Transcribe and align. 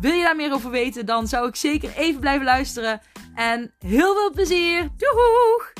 Wil 0.00 0.12
je 0.12 0.22
daar 0.22 0.36
meer 0.36 0.52
over 0.52 0.70
weten, 0.70 1.06
dan 1.06 1.26
zou 1.26 1.48
ik 1.48 1.56
zeker 1.56 1.96
even 1.96 2.20
blijven 2.20 2.44
luisteren. 2.44 3.00
En 3.34 3.74
heel 3.78 4.14
veel 4.14 4.30
plezier! 4.30 4.88
Doeg! 4.96 5.72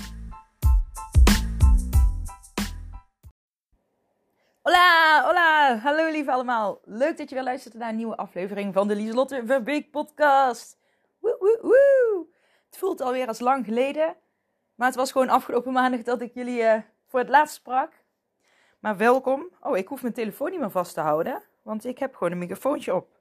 Hola, 4.63 5.23
hola, 5.25 5.79
hallo 5.79 6.11
lieve 6.11 6.33
allemaal. 6.33 6.81
Leuk 6.85 7.17
dat 7.17 7.29
je 7.29 7.35
weer 7.35 7.45
luistert 7.45 7.75
naar 7.75 7.89
een 7.89 7.97
nieuwe 7.97 8.17
aflevering 8.17 8.75
van 8.75 8.89
de 8.89 8.97
Lieselotte 8.97 9.43
Verbeek 9.47 9.91
podcast. 9.91 10.79
Woe, 11.19 11.37
woe, 11.39 11.59
woe. 11.63 12.27
Het 12.67 12.79
voelt 12.79 13.01
alweer 13.01 13.27
als 13.27 13.41
lang 13.41 13.65
geleden, 13.65 14.17
maar 14.75 14.87
het 14.87 14.97
was 14.97 15.13
gewoon 15.13 15.29
afgelopen 15.29 15.73
maandag 15.73 16.03
dat 16.03 16.21
ik 16.21 16.35
jullie 16.35 16.63
uh, 16.63 16.75
voor 17.07 17.21
het 17.21 17.29
laatst 17.29 17.55
sprak. 17.55 17.93
Maar 18.81 18.97
welkom. 18.97 19.49
Oh, 19.61 19.77
ik 19.77 19.89
hoef 19.89 20.03
mijn 20.03 20.15
telefoon 20.15 20.51
niet 20.51 20.61
meer 20.61 20.71
vast 20.71 20.95
te 20.95 21.01
houden, 21.01 21.43
want 21.63 21.85
ik 21.85 21.99
heb 21.99 22.15
gewoon 22.15 22.33
een 22.33 22.39
microfoontje 22.39 22.95
op. 22.95 23.14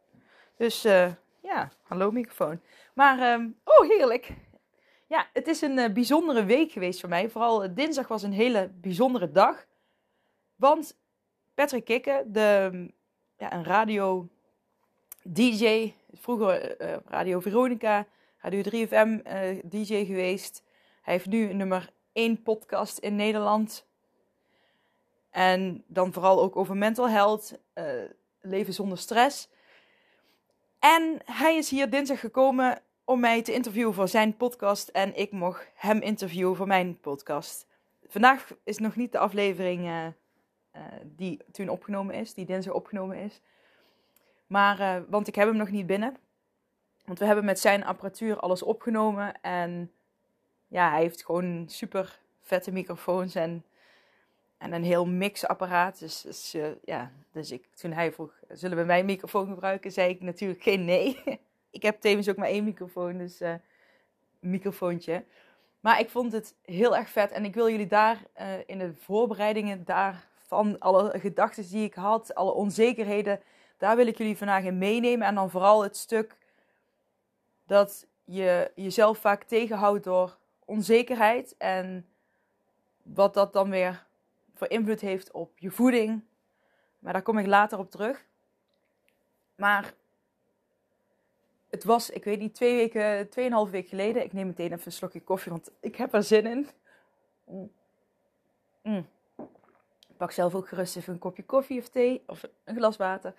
Dus 0.57 0.85
uh, 0.85 1.11
ja, 1.41 1.71
hallo 1.81 2.11
microfoon. 2.11 2.61
Maar, 2.93 3.33
um, 3.33 3.59
oh 3.63 3.87
heerlijk. 3.87 4.33
Ja, 5.07 5.27
het 5.33 5.47
is 5.47 5.61
een 5.61 5.77
uh, 5.77 5.89
bijzondere 5.89 6.45
week 6.45 6.71
geweest 6.71 6.99
voor 6.99 7.09
mij. 7.09 7.29
Vooral 7.29 7.73
dinsdag 7.73 8.07
was 8.07 8.23
een 8.23 8.33
hele 8.33 8.71
bijzondere 8.73 9.31
dag. 9.31 9.65
Want 10.55 10.97
Patrick 11.53 11.85
Kikke, 11.85 12.23
de, 12.27 12.71
ja, 13.37 13.53
een 13.53 13.63
radio 13.63 14.27
DJ, 15.23 15.93
vroeger 16.11 16.77
Radio 17.05 17.39
Veronica, 17.39 18.07
Radio 18.37 18.61
3FM 18.61 19.27
uh, 19.27 19.59
DJ 19.63 20.05
geweest. 20.05 20.63
Hij 21.01 21.13
heeft 21.13 21.27
nu 21.27 21.53
nummer 21.53 21.89
1 22.11 22.43
podcast 22.43 22.97
in 22.97 23.15
Nederland. 23.15 23.87
En 25.29 25.83
dan 25.87 26.13
vooral 26.13 26.41
ook 26.41 26.55
over 26.55 26.77
mental 26.77 27.09
health, 27.09 27.59
leven 28.41 28.73
zonder 28.73 28.97
stress. 28.97 29.49
En 30.83 31.19
hij 31.25 31.57
is 31.57 31.69
hier 31.69 31.89
dinsdag 31.89 32.19
gekomen 32.19 32.81
om 33.03 33.19
mij 33.19 33.41
te 33.41 33.53
interviewen 33.53 33.93
voor 33.93 34.07
zijn 34.07 34.37
podcast. 34.37 34.87
En 34.87 35.15
ik 35.15 35.31
mocht 35.31 35.67
hem 35.75 36.01
interviewen 36.01 36.55
voor 36.55 36.67
mijn 36.67 36.99
podcast. 36.99 37.67
Vandaag 38.07 38.53
is 38.63 38.77
nog 38.77 38.95
niet 38.95 39.11
de 39.11 39.17
aflevering 39.17 39.81
uh, 39.81 40.05
uh, 40.05 40.81
die 41.03 41.39
toen 41.51 41.69
opgenomen 41.69 42.15
is, 42.15 42.33
die 42.33 42.45
dinsdag 42.45 42.73
opgenomen 42.73 43.17
is. 43.17 43.41
Maar, 44.47 44.79
uh, 44.79 44.95
want 45.07 45.27
ik 45.27 45.35
heb 45.35 45.47
hem 45.47 45.57
nog 45.57 45.69
niet 45.69 45.87
binnen. 45.87 46.17
Want 47.05 47.19
we 47.19 47.25
hebben 47.25 47.45
met 47.45 47.59
zijn 47.59 47.85
apparatuur 47.85 48.39
alles 48.39 48.63
opgenomen. 48.63 49.41
En 49.41 49.91
ja, 50.67 50.89
hij 50.89 51.01
heeft 51.01 51.25
gewoon 51.25 51.65
super 51.67 52.19
vette 52.41 52.71
microfoons 52.71 53.35
en, 53.35 53.63
en 54.63 54.73
een 54.73 54.83
heel 54.83 55.05
mixapparaat. 55.05 55.99
Dus, 55.99 56.21
dus 56.21 56.55
uh, 56.55 56.67
ja, 56.83 57.11
dus 57.31 57.51
ik, 57.51 57.65
toen 57.75 57.91
hij 57.91 58.11
vroeg, 58.11 58.33
zullen 58.49 58.77
we 58.77 58.83
mijn 58.83 59.05
microfoon 59.05 59.47
gebruiken? 59.47 59.91
Zei 59.91 60.09
ik 60.09 60.21
natuurlijk 60.21 60.63
geen 60.63 60.85
nee. 60.85 61.23
ik 61.77 61.81
heb 61.81 62.01
tevens 62.01 62.29
ook 62.29 62.35
maar 62.35 62.47
één 62.47 62.63
microfoon, 62.63 63.17
dus 63.17 63.41
uh, 63.41 63.53
microfoontje. 64.39 65.23
Maar 65.79 65.99
ik 65.99 66.09
vond 66.09 66.31
het 66.31 66.55
heel 66.61 66.97
erg 66.97 67.09
vet. 67.09 67.31
En 67.31 67.45
ik 67.45 67.53
wil 67.53 67.69
jullie 67.69 67.87
daar 67.87 68.23
uh, 68.41 68.53
in 68.65 68.77
de 68.77 68.93
voorbereidingen 68.93 69.85
daarvan, 69.85 70.79
alle 70.79 71.19
gedachten 71.19 71.69
die 71.69 71.83
ik 71.83 71.93
had, 71.93 72.35
alle 72.35 72.53
onzekerheden, 72.53 73.39
daar 73.77 73.95
wil 73.95 74.07
ik 74.07 74.17
jullie 74.17 74.37
vandaag 74.37 74.63
in 74.63 74.77
meenemen. 74.77 75.27
En 75.27 75.35
dan 75.35 75.49
vooral 75.49 75.83
het 75.83 75.97
stuk 75.97 76.37
dat 77.65 78.07
je 78.23 78.71
jezelf 78.75 79.17
vaak 79.17 79.43
tegenhoudt 79.43 80.03
door 80.03 80.37
onzekerheid. 80.65 81.55
En 81.57 82.07
wat 83.01 83.33
dat 83.33 83.53
dan 83.53 83.69
weer 83.69 84.05
voor 84.53 84.69
invloed 84.69 85.01
heeft 85.01 85.31
op 85.31 85.59
je 85.59 85.71
voeding. 85.71 86.23
Maar 86.99 87.13
daar 87.13 87.21
kom 87.21 87.37
ik 87.37 87.45
later 87.45 87.79
op 87.79 87.91
terug. 87.91 88.25
Maar 89.55 89.93
het 91.69 91.83
was, 91.83 92.09
ik 92.09 92.23
weet 92.23 92.39
niet, 92.39 92.55
twee 92.55 92.75
weken, 92.75 93.29
tweeënhalf 93.29 93.69
week 93.69 93.87
geleden. 93.87 94.23
Ik 94.23 94.33
neem 94.33 94.47
meteen 94.47 94.71
even 94.71 94.85
een 94.85 94.91
slokje 94.91 95.21
koffie, 95.21 95.51
want 95.51 95.71
ik 95.79 95.95
heb 95.95 96.13
er 96.13 96.23
zin 96.23 96.45
in. 96.45 96.67
Mm. 98.81 99.07
Ik 100.09 100.17
pak 100.17 100.31
zelf 100.31 100.55
ook 100.55 100.67
gerust 100.67 100.97
even 100.97 101.13
een 101.13 101.19
kopje 101.19 101.43
koffie 101.43 101.79
of 101.79 101.89
thee. 101.89 102.23
Of 102.27 102.43
een 102.63 102.75
glas 102.75 102.97
water. 102.97 103.33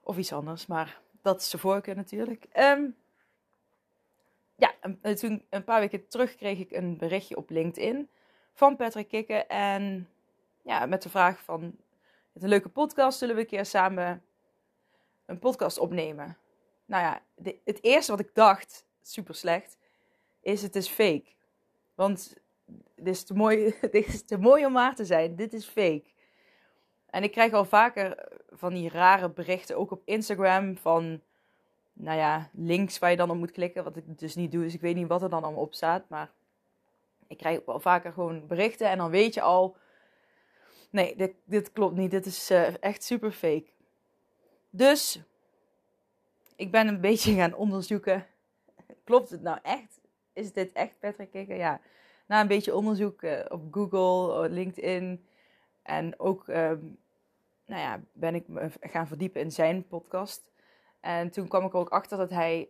Of 0.00 0.16
iets 0.16 0.32
anders. 0.32 0.66
Maar 0.66 1.00
dat 1.22 1.40
is 1.40 1.50
de 1.50 1.58
voorkeur 1.58 1.96
natuurlijk. 1.96 2.46
Um, 2.54 2.96
ja, 4.56 4.74
en 5.02 5.16
toen 5.16 5.44
een 5.50 5.64
paar 5.64 5.80
weken 5.80 6.08
terug 6.08 6.34
kreeg 6.34 6.58
ik 6.58 6.70
een 6.70 6.96
berichtje 6.96 7.36
op 7.36 7.50
LinkedIn 7.50 8.08
van 8.52 8.76
Patrick 8.76 9.08
Kikke. 9.08 9.44
En 9.46 10.08
ja, 10.66 10.86
met 10.86 11.02
de 11.02 11.08
vraag 11.08 11.42
van, 11.42 11.76
is 12.32 12.42
een 12.42 12.48
leuke 12.48 12.68
podcast, 12.68 13.18
zullen 13.18 13.34
we 13.34 13.40
een 13.40 13.46
keer 13.46 13.66
samen 13.66 14.22
een 15.26 15.38
podcast 15.38 15.78
opnemen? 15.78 16.36
Nou 16.84 17.02
ja, 17.02 17.22
het 17.64 17.82
eerste 17.82 18.10
wat 18.10 18.20
ik 18.20 18.34
dacht, 18.34 18.86
super 19.02 19.34
slecht, 19.34 19.78
is 20.40 20.62
het 20.62 20.76
is 20.76 20.88
fake. 20.88 21.24
Want 21.94 22.36
dit 22.94 23.14
is, 23.14 23.24
te 23.24 23.34
mooi, 23.34 23.74
dit 23.90 23.94
is 24.06 24.24
te 24.24 24.38
mooi 24.38 24.66
om 24.66 24.72
waar 24.72 24.94
te 24.94 25.04
zijn. 25.04 25.36
Dit 25.36 25.52
is 25.52 25.66
fake. 25.66 26.04
En 27.06 27.22
ik 27.22 27.32
krijg 27.32 27.52
al 27.52 27.64
vaker 27.64 28.28
van 28.50 28.74
die 28.74 28.88
rare 28.88 29.30
berichten, 29.30 29.76
ook 29.76 29.90
op 29.90 30.02
Instagram, 30.04 30.76
van 30.76 31.22
nou 31.92 32.18
ja, 32.18 32.50
links 32.52 32.98
waar 32.98 33.10
je 33.10 33.16
dan 33.16 33.30
op 33.30 33.36
moet 33.36 33.50
klikken. 33.50 33.84
Wat 33.84 33.96
ik 33.96 34.18
dus 34.18 34.34
niet 34.34 34.52
doe, 34.52 34.62
dus 34.62 34.74
ik 34.74 34.80
weet 34.80 34.94
niet 34.94 35.08
wat 35.08 35.22
er 35.22 35.30
dan 35.30 35.42
allemaal 35.42 35.62
op 35.62 35.74
staat. 35.74 36.08
Maar 36.08 36.30
ik 37.26 37.38
krijg 37.38 37.60
wel 37.66 37.80
vaker 37.80 38.12
gewoon 38.12 38.46
berichten 38.46 38.88
en 38.88 38.98
dan 38.98 39.10
weet 39.10 39.34
je 39.34 39.40
al... 39.40 39.76
Nee, 40.96 41.16
dit, 41.16 41.34
dit 41.44 41.72
klopt 41.72 41.96
niet. 41.96 42.10
Dit 42.10 42.26
is 42.26 42.50
uh, 42.50 42.82
echt 42.82 43.02
super 43.04 43.32
fake. 43.32 43.66
Dus 44.70 45.20
ik 46.56 46.70
ben 46.70 46.88
een 46.88 47.00
beetje 47.08 47.34
gaan 47.34 47.54
onderzoeken. 47.54 48.26
Klopt 49.04 49.30
het 49.30 49.42
nou 49.42 49.58
echt? 49.62 50.00
Is 50.32 50.52
dit 50.52 50.72
echt 50.72 50.98
Patrick 50.98 51.30
Kikker? 51.30 51.56
Ja. 51.56 51.80
Na 52.26 52.40
een 52.40 52.46
beetje 52.46 52.74
onderzoek 52.74 53.22
uh, 53.22 53.40
op 53.48 53.62
Google, 53.70 54.48
LinkedIn. 54.48 55.26
En 55.82 56.18
ook 56.18 56.48
um, 56.48 56.98
nou 57.66 57.80
ja, 57.80 58.00
ben 58.12 58.34
ik 58.34 58.48
me 58.48 58.70
gaan 58.80 59.06
verdiepen 59.06 59.40
in 59.40 59.52
zijn 59.52 59.86
podcast. 59.86 60.50
En 61.00 61.30
toen 61.30 61.48
kwam 61.48 61.64
ik 61.64 61.72
er 61.72 61.78
ook 61.78 61.90
achter 61.90 62.18
dat 62.18 62.30
hij 62.30 62.68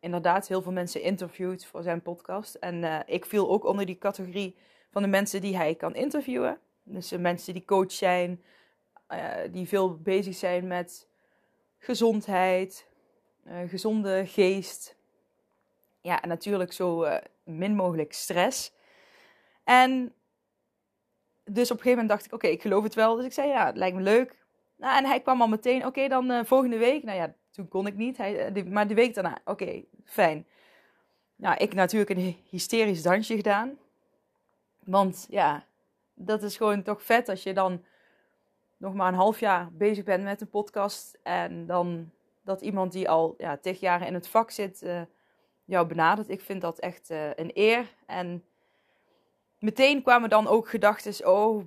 inderdaad 0.00 0.48
heel 0.48 0.62
veel 0.62 0.72
mensen 0.72 1.02
interviewt 1.02 1.66
voor 1.66 1.82
zijn 1.82 2.02
podcast. 2.02 2.54
En 2.54 3.04
ik 3.06 3.24
viel 3.24 3.50
ook 3.50 3.64
onder 3.64 3.86
die 3.86 3.98
categorie 3.98 4.56
van 4.90 5.02
de 5.02 5.08
mensen 5.08 5.40
die 5.40 5.56
hij 5.56 5.74
kan 5.74 5.94
interviewen. 5.94 6.58
Dus 6.84 7.08
de 7.08 7.18
mensen 7.18 7.52
die 7.52 7.64
coach 7.64 7.92
zijn, 7.92 8.42
uh, 9.08 9.34
die 9.50 9.68
veel 9.68 9.96
bezig 9.96 10.34
zijn 10.34 10.66
met 10.66 11.08
gezondheid, 11.78 12.86
uh, 13.46 13.68
gezonde 13.68 14.26
geest. 14.26 14.96
Ja, 16.00 16.22
en 16.22 16.28
natuurlijk 16.28 16.72
zo 16.72 17.18
min 17.44 17.74
mogelijk 17.74 18.12
stress. 18.12 18.72
En 19.64 20.14
dus 21.44 21.70
op 21.70 21.76
een 21.76 21.82
gegeven 21.82 21.90
moment 21.90 22.08
dacht 22.08 22.24
ik, 22.24 22.32
oké, 22.32 22.46
ik 22.46 22.62
geloof 22.62 22.82
het 22.82 22.94
wel. 22.94 23.16
Dus 23.16 23.24
ik 23.24 23.32
zei, 23.32 23.48
ja, 23.48 23.66
het 23.66 23.76
lijkt 23.76 23.96
me 23.96 24.02
leuk. 24.02 24.36
Nou, 24.76 24.96
en 24.96 25.04
hij 25.04 25.20
kwam 25.20 25.40
al 25.40 25.48
meteen, 25.48 25.86
oké, 25.86 26.08
dan 26.08 26.46
volgende 26.46 26.78
week. 26.78 27.02
Nou 27.02 27.18
ja, 27.18 27.34
toen 27.50 27.68
kon 27.68 27.86
ik 27.86 27.96
niet. 27.96 28.16
Hij, 28.16 28.64
maar 28.68 28.86
de 28.86 28.94
week 28.94 29.14
daarna, 29.14 29.38
oké, 29.44 29.84
fijn. 30.04 30.46
Nou, 31.36 31.56
ik 31.56 31.74
natuurlijk 31.74 32.10
een 32.10 32.36
hysterisch 32.48 33.02
dansje 33.02 33.36
gedaan. 33.36 33.78
Want 34.78 35.26
ja, 35.28 35.66
dat 36.14 36.42
is 36.42 36.56
gewoon 36.56 36.82
toch 36.82 37.02
vet 37.02 37.28
als 37.28 37.42
je 37.42 37.52
dan 37.52 37.84
nog 38.76 38.94
maar 38.94 39.08
een 39.08 39.18
half 39.18 39.40
jaar 39.40 39.72
bezig 39.72 40.04
bent 40.04 40.24
met 40.24 40.40
een 40.40 40.50
podcast. 40.50 41.18
En 41.22 41.66
dan 41.66 42.10
dat 42.42 42.60
iemand 42.60 42.92
die 42.92 43.08
al 43.08 43.34
ja, 43.38 43.56
tig 43.56 43.80
jaren 43.80 44.06
in 44.06 44.14
het 44.14 44.28
vak 44.28 44.50
zit, 44.50 44.82
uh, 44.82 45.02
jou 45.64 45.86
benadert. 45.86 46.28
Ik 46.28 46.40
vind 46.40 46.60
dat 46.60 46.78
echt 46.78 47.10
uh, 47.10 47.34
een 47.34 47.50
eer. 47.54 47.94
En 48.06 48.44
meteen 49.58 50.02
kwamen 50.02 50.28
dan 50.28 50.46
ook 50.46 50.68
gedachten: 50.68 51.30
oh, 51.30 51.64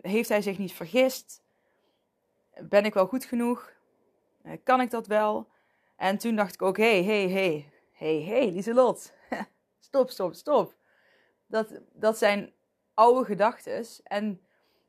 heeft 0.00 0.28
hij 0.28 0.42
zich 0.42 0.58
niet 0.58 0.72
vergist? 0.72 1.42
Ben 2.60 2.84
ik 2.84 2.94
wel 2.94 3.06
goed 3.06 3.24
genoeg? 3.24 3.72
kan 4.64 4.80
ik 4.80 4.90
dat 4.90 5.06
wel? 5.06 5.48
En 5.96 6.18
toen 6.18 6.36
dacht 6.36 6.54
ik 6.54 6.62
ook, 6.62 6.76
hé, 6.76 7.02
hé, 7.02 7.28
hé, 7.28 7.70
hé, 7.92 8.22
hé, 8.22 8.44
Lieselot. 8.44 9.12
stop, 9.78 10.10
stop, 10.10 10.34
stop. 10.34 10.74
Dat, 11.46 11.80
dat 11.92 12.18
zijn 12.18 12.53
oude 12.94 13.24
gedachten. 13.24 13.86
En 14.04 14.40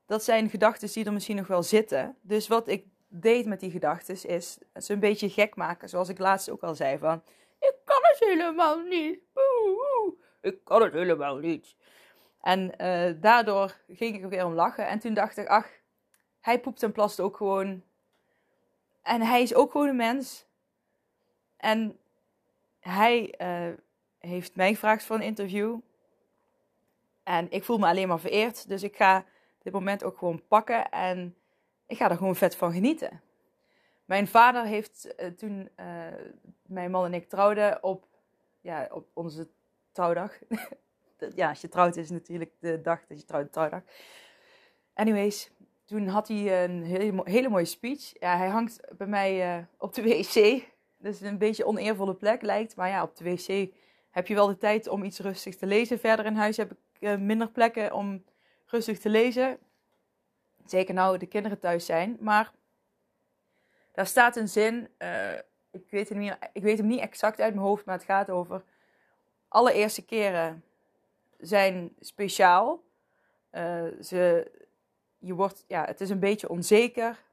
dat 0.06 0.24
zijn 0.24 0.50
gedachten 0.50 0.94
die 0.94 1.06
er 1.06 1.13
misschien 1.13 1.36
nog 1.36 1.48
wel 1.48 1.63
zitten. 1.63 2.18
Dus 2.22 2.48
wat 2.48 2.68
ik 2.68 2.86
deed 3.07 3.46
met 3.46 3.60
die 3.60 3.72
gedachten 3.72 4.30
is 4.30 4.57
ze 4.75 4.94
een 4.94 5.00
beetje 5.00 5.30
gek 5.30 5.56
maken. 5.56 5.90
Zoals 5.90 6.10
ik 6.10 6.19
laatst 6.19 6.50
ook 6.50 6.63
al 6.63 6.75
zei 6.75 6.98
van, 6.98 7.24
ik 7.60 7.75
kan 7.84 8.00
het 8.02 8.19
helemaal 8.19 8.80
niet. 8.80 9.19
Ik 10.42 10.63
kan 10.63 10.81
het 10.81 10.94
helemaal 10.94 11.38
niet. 11.38 11.75
En 12.42 12.78
eh, 12.78 13.13
daardoor 13.22 13.75
ging 13.88 14.16
ik 14.16 14.24
ook 14.24 14.30
weer 14.30 14.46
om 14.46 14.54
lachen. 14.54 14.88
En 14.88 15.00
toen 15.00 15.13
dacht 15.13 15.38
ik, 15.38 15.48
ach, 15.48 15.69
hij 16.40 16.60
poept 16.60 16.84
en 16.84 16.92
plast 16.92 17.19
ook 17.19 17.38
gewoon. 17.38 17.84
En 19.01 19.22
hij 19.22 19.42
is 19.42 19.54
ook 19.54 19.72
gewoon 19.72 19.88
een 19.88 19.96
mens. 19.96 20.46
En 21.58 22.00
hij 22.80 23.36
uh, 23.42 23.74
heeft 24.19 24.56
mij 24.56 24.74
gevraagd 24.74 25.04
voor 25.04 25.16
een 25.16 25.22
interview. 25.22 25.80
En 27.25 27.51
ik 27.51 27.63
voel 27.63 27.77
me 27.77 27.88
alleen 27.88 28.07
maar 28.07 28.19
vereerd. 28.19 28.68
Dus 28.68 28.83
ik 28.83 28.95
ga 28.95 29.25
dit 29.62 29.74
moment 29.74 30.04
ook 30.04 30.18
gewoon 30.18 30.48
pakken. 30.48 30.89
En 30.89 31.36
ik 31.88 31.98
ga 31.98 32.10
er 32.10 32.18
gewoon 32.18 32.36
vet 32.36 32.56
van 32.56 32.74
genieten. 32.74 33.22
Mijn 34.06 34.27
vader 34.27 34.66
heeft 34.66 35.13
uh, 35.19 35.27
toen 35.27 35.69
uh, 35.80 35.86
mijn 36.66 36.92
man 36.92 37.06
en 37.06 37.13
ik 37.13 37.30
trouwden 37.30 37.83
op, 37.83 38.07
ja, 38.62 38.88
op 38.92 39.07
onze 39.13 39.48
trouwdag. 39.92 40.31
ja, 41.36 41.50
als 41.50 41.62
je 41.62 41.69
trouwt 41.69 41.95
is 41.95 42.10
natuurlijk 42.10 42.51
de 42.60 42.81
dag 42.81 43.06
dat 43.07 43.19
je 43.19 43.25
trouwt, 43.25 43.45
de 43.45 43.50
trouwdag. 43.50 43.81
Anyways, 44.94 45.51
toen 45.86 46.07
had 46.07 46.27
hij 46.27 46.63
een 46.63 46.83
hele, 47.24 47.50
mooie 47.50 47.66
speech. 47.66 48.13
Ja, 48.19 48.38
hij 48.38 48.48
hangt 48.48 48.80
bij 48.98 49.07
mij 49.07 49.57
uh, 49.57 49.63
op 49.77 49.94
de 49.94 50.01
wc. 50.01 50.63
Dus 50.98 51.22
een 51.22 51.38
beetje 51.38 51.66
oneervolle 51.66 52.16
plek 52.16 52.42
lijkt. 52.42 52.75
Maar 52.75 52.89
ja, 52.89 53.04
op 53.04 53.16
de 53.16 53.24
wc 53.24 53.72
heb 54.10 54.27
je 54.27 54.33
wel 54.33 54.48
de 54.48 54.57
tijd 54.57 54.88
om 54.88 55.04
iets 55.04 55.19
rustig 55.19 55.56
te 55.56 55.66
lezen. 55.66 56.00
Verder 56.00 56.25
in 56.25 56.36
huis 56.36 56.57
heb 56.57 56.72
ik 56.72 56.77
minder 57.00 57.50
plekken 57.50 57.94
om 57.94 58.24
rustig 58.65 59.00
te 59.00 59.09
lezen. 59.09 59.57
Zeker 60.65 60.94
nou 60.94 61.18
de 61.18 61.25
kinderen 61.25 61.59
thuis 61.59 61.86
zijn. 61.86 62.18
Maar 62.19 62.51
daar 63.92 64.07
staat 64.07 64.36
een 64.36 64.50
zin, 64.50 64.89
uh, 64.97 65.33
ik, 65.71 65.89
weet 65.89 66.09
hem 66.09 66.18
niet, 66.18 66.38
ik 66.53 66.63
weet 66.63 66.77
hem 66.77 66.88
niet 66.88 67.00
exact 67.00 67.42
uit 67.42 67.53
mijn 67.53 67.65
hoofd, 67.65 67.86
maar 67.86 67.95
het 67.95 68.03
gaat 68.03 68.30
over 68.30 68.63
allereerste 69.47 70.06
keren 70.06 70.63
zijn 71.39 71.95
speciaal. 72.00 72.83
Uh, 73.51 73.83
ze, 74.01 74.51
je 75.18 75.33
wordt, 75.33 75.63
ja, 75.68 75.86
het 75.86 76.01
is 76.01 76.09
een 76.09 76.19
beetje 76.19 76.50
onzeker. 76.50 77.24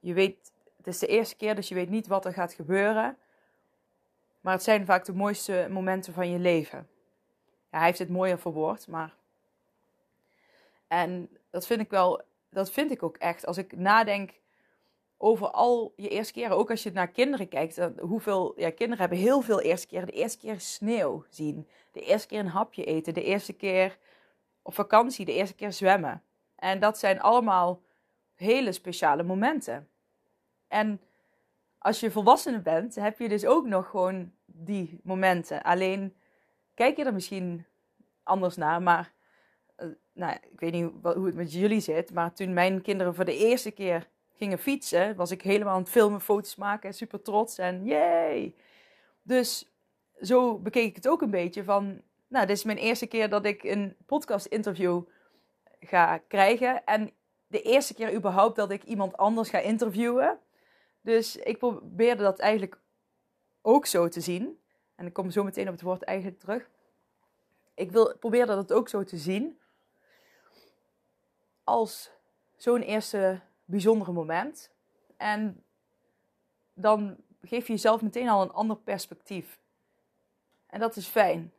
Je 0.00 0.12
weet, 0.12 0.52
het 0.76 0.86
is 0.86 0.98
de 0.98 1.06
eerste 1.06 1.36
keer, 1.36 1.54
dus 1.54 1.68
je 1.68 1.74
weet 1.74 1.90
niet 1.90 2.06
wat 2.06 2.24
er 2.24 2.32
gaat 2.32 2.52
gebeuren. 2.52 3.16
Maar 4.40 4.52
het 4.52 4.62
zijn 4.62 4.86
vaak 4.86 5.04
de 5.04 5.12
mooiste 5.12 5.66
momenten 5.70 6.12
van 6.12 6.30
je 6.30 6.38
leven. 6.38 6.88
Hij 7.76 7.86
heeft 7.86 7.98
het 7.98 8.08
mooier 8.08 8.38
verwoord, 8.38 8.88
maar. 8.88 9.14
En 10.86 11.28
dat 11.50 11.66
vind 11.66 11.80
ik 11.80 11.90
wel, 11.90 12.22
dat 12.50 12.70
vind 12.70 12.90
ik 12.90 13.02
ook 13.02 13.16
echt. 13.16 13.46
Als 13.46 13.58
ik 13.58 13.76
nadenk 13.76 14.40
over 15.16 15.50
al 15.50 15.92
je 15.96 16.08
eerste 16.08 16.32
keren, 16.32 16.56
ook 16.56 16.70
als 16.70 16.82
je 16.82 16.92
naar 16.92 17.08
kinderen 17.08 17.48
kijkt, 17.48 17.80
hoeveel, 18.00 18.54
ja, 18.56 18.70
kinderen 18.70 18.98
hebben 18.98 19.18
heel 19.18 19.40
veel 19.40 19.60
eerste 19.60 19.86
keren. 19.86 20.06
De 20.06 20.12
eerste 20.12 20.38
keer 20.38 20.60
sneeuw 20.60 21.24
zien, 21.28 21.68
de 21.92 22.00
eerste 22.00 22.28
keer 22.28 22.38
een 22.38 22.46
hapje 22.46 22.84
eten, 22.84 23.14
de 23.14 23.24
eerste 23.24 23.52
keer 23.52 23.98
op 24.62 24.74
vakantie, 24.74 25.24
de 25.24 25.32
eerste 25.32 25.54
keer 25.54 25.72
zwemmen. 25.72 26.22
En 26.56 26.80
dat 26.80 26.98
zijn 26.98 27.20
allemaal 27.20 27.80
hele 28.34 28.72
speciale 28.72 29.22
momenten. 29.22 29.88
En 30.68 31.00
als 31.78 32.00
je 32.00 32.10
volwassene 32.10 32.60
bent, 32.60 32.94
heb 32.94 33.18
je 33.18 33.28
dus 33.28 33.46
ook 33.46 33.66
nog 33.66 33.90
gewoon 33.90 34.32
die 34.46 35.00
momenten. 35.02 35.62
Alleen 35.62 36.14
kijk 36.76 36.96
je 36.96 37.04
er 37.04 37.12
misschien 37.12 37.64
anders 38.22 38.56
naar, 38.56 38.82
maar 38.82 39.12
uh, 39.78 39.88
nou, 40.12 40.36
ik 40.50 40.60
weet 40.60 40.72
niet 40.72 40.90
hoe 41.02 41.26
het 41.26 41.34
met 41.34 41.52
jullie 41.52 41.80
zit, 41.80 42.12
maar 42.12 42.32
toen 42.32 42.52
mijn 42.52 42.82
kinderen 42.82 43.14
voor 43.14 43.24
de 43.24 43.36
eerste 43.36 43.70
keer 43.70 44.08
gingen 44.32 44.58
fietsen, 44.58 45.16
was 45.16 45.30
ik 45.30 45.42
helemaal 45.42 45.74
aan 45.74 45.80
het 45.80 45.90
filmen, 45.90 46.20
foto's 46.20 46.56
maken, 46.56 46.94
super 46.94 47.22
trots 47.22 47.58
en 47.58 47.84
yay! 47.84 48.54
Dus 49.22 49.70
zo 50.20 50.58
bekeek 50.58 50.88
ik 50.88 50.96
het 50.96 51.08
ook 51.08 51.22
een 51.22 51.30
beetje 51.30 51.64
van, 51.64 52.02
nou, 52.28 52.46
dit 52.46 52.56
is 52.56 52.64
mijn 52.64 52.78
eerste 52.78 53.06
keer 53.06 53.28
dat 53.28 53.44
ik 53.44 53.62
een 53.62 53.96
podcast 54.06 54.46
interview 54.46 55.02
ga 55.80 56.18
krijgen 56.18 56.84
en 56.84 57.10
de 57.46 57.62
eerste 57.62 57.94
keer 57.94 58.14
überhaupt 58.14 58.56
dat 58.56 58.70
ik 58.70 58.84
iemand 58.84 59.16
anders 59.16 59.48
ga 59.48 59.58
interviewen. 59.58 60.38
Dus 61.00 61.36
ik 61.36 61.58
probeerde 61.58 62.22
dat 62.22 62.38
eigenlijk 62.38 62.78
ook 63.62 63.86
zo 63.86 64.08
te 64.08 64.20
zien. 64.20 64.58
En 64.96 65.06
ik 65.06 65.12
kom 65.12 65.30
zo 65.30 65.44
meteen 65.44 65.66
op 65.66 65.72
het 65.72 65.82
woord 65.82 66.02
eigenlijk 66.02 66.38
terug. 66.38 66.70
Ik 67.74 67.90
wil, 67.90 68.16
probeerde 68.18 68.54
dat 68.54 68.72
ook 68.72 68.88
zo 68.88 69.04
te 69.04 69.16
zien. 69.16 69.58
Als 71.64 72.10
zo'n 72.56 72.80
eerste 72.80 73.40
bijzondere 73.64 74.12
moment. 74.12 74.70
En 75.16 75.64
dan 76.74 77.16
geef 77.42 77.66
je 77.66 77.72
jezelf 77.72 78.02
meteen 78.02 78.28
al 78.28 78.42
een 78.42 78.52
ander 78.52 78.76
perspectief. 78.76 79.58
En 80.66 80.80
dat 80.80 80.96
is 80.96 81.06
fijn. 81.06 81.52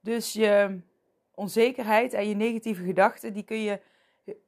Dus 0.00 0.32
je 0.32 0.80
onzekerheid 1.34 2.12
en 2.12 2.28
je 2.28 2.34
negatieve 2.34 2.84
gedachten, 2.84 3.32
die 3.32 3.42
kun 3.42 3.58
je 3.58 3.80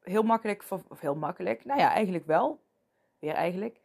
heel 0.02 0.22
makkelijk, 0.22 0.64
of 0.88 1.00
heel 1.00 1.14
makkelijk, 1.14 1.64
nou 1.64 1.80
ja, 1.80 1.92
eigenlijk 1.92 2.26
wel, 2.26 2.60
weer 3.18 3.34
eigenlijk, 3.34 3.80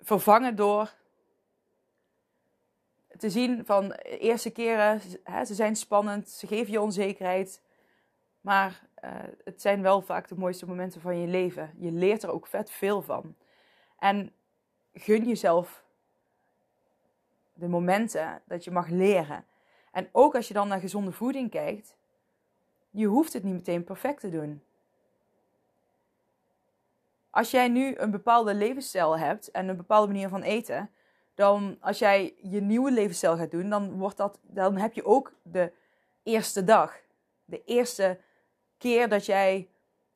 vervangen 0.00 0.56
door 0.56 0.94
te 3.18 3.30
zien 3.30 3.64
van 3.66 3.88
de 3.88 4.18
eerste 4.18 4.50
keren, 4.50 5.00
hè, 5.24 5.44
ze 5.44 5.54
zijn 5.54 5.76
spannend, 5.76 6.30
ze 6.30 6.46
geven 6.46 6.72
je 6.72 6.80
onzekerheid, 6.80 7.62
maar 8.40 8.86
uh, 9.04 9.10
het 9.44 9.60
zijn 9.60 9.82
wel 9.82 10.00
vaak 10.00 10.28
de 10.28 10.34
mooiste 10.34 10.66
momenten 10.66 11.00
van 11.00 11.20
je 11.20 11.26
leven. 11.26 11.74
Je 11.76 11.92
leert 11.92 12.22
er 12.22 12.30
ook 12.30 12.46
vet 12.46 12.70
veel 12.70 13.02
van. 13.02 13.34
En 13.98 14.32
gun 14.92 15.24
jezelf 15.24 15.84
de 17.54 17.68
momenten 17.68 18.42
dat 18.46 18.64
je 18.64 18.70
mag 18.70 18.88
leren. 18.88 19.44
En 19.92 20.08
ook 20.12 20.34
als 20.34 20.48
je 20.48 20.54
dan 20.54 20.68
naar 20.68 20.80
gezonde 20.80 21.12
voeding 21.12 21.50
kijkt, 21.50 21.96
je 22.90 23.06
hoeft 23.06 23.32
het 23.32 23.42
niet 23.42 23.54
meteen 23.54 23.84
perfect 23.84 24.20
te 24.20 24.30
doen. 24.30 24.62
Als 27.30 27.50
jij 27.50 27.68
nu 27.68 27.96
een 27.96 28.10
bepaalde 28.10 28.54
levensstijl 28.54 29.18
hebt 29.18 29.50
en 29.50 29.68
een 29.68 29.76
bepaalde 29.76 30.12
manier 30.12 30.28
van 30.28 30.42
eten, 30.42 30.90
dan 31.34 31.76
als 31.80 31.98
jij 31.98 32.34
je 32.42 32.60
nieuwe 32.60 32.90
levensstijl 32.90 33.36
gaat 33.36 33.50
doen, 33.50 33.70
dan, 33.70 33.98
wordt 33.98 34.16
dat, 34.16 34.38
dan 34.42 34.76
heb 34.76 34.92
je 34.92 35.04
ook 35.04 35.32
de 35.42 35.72
eerste 36.22 36.64
dag. 36.64 37.00
De 37.44 37.62
eerste 37.64 38.18
keer 38.78 39.08
dat 39.08 39.26
jij, 39.26 39.68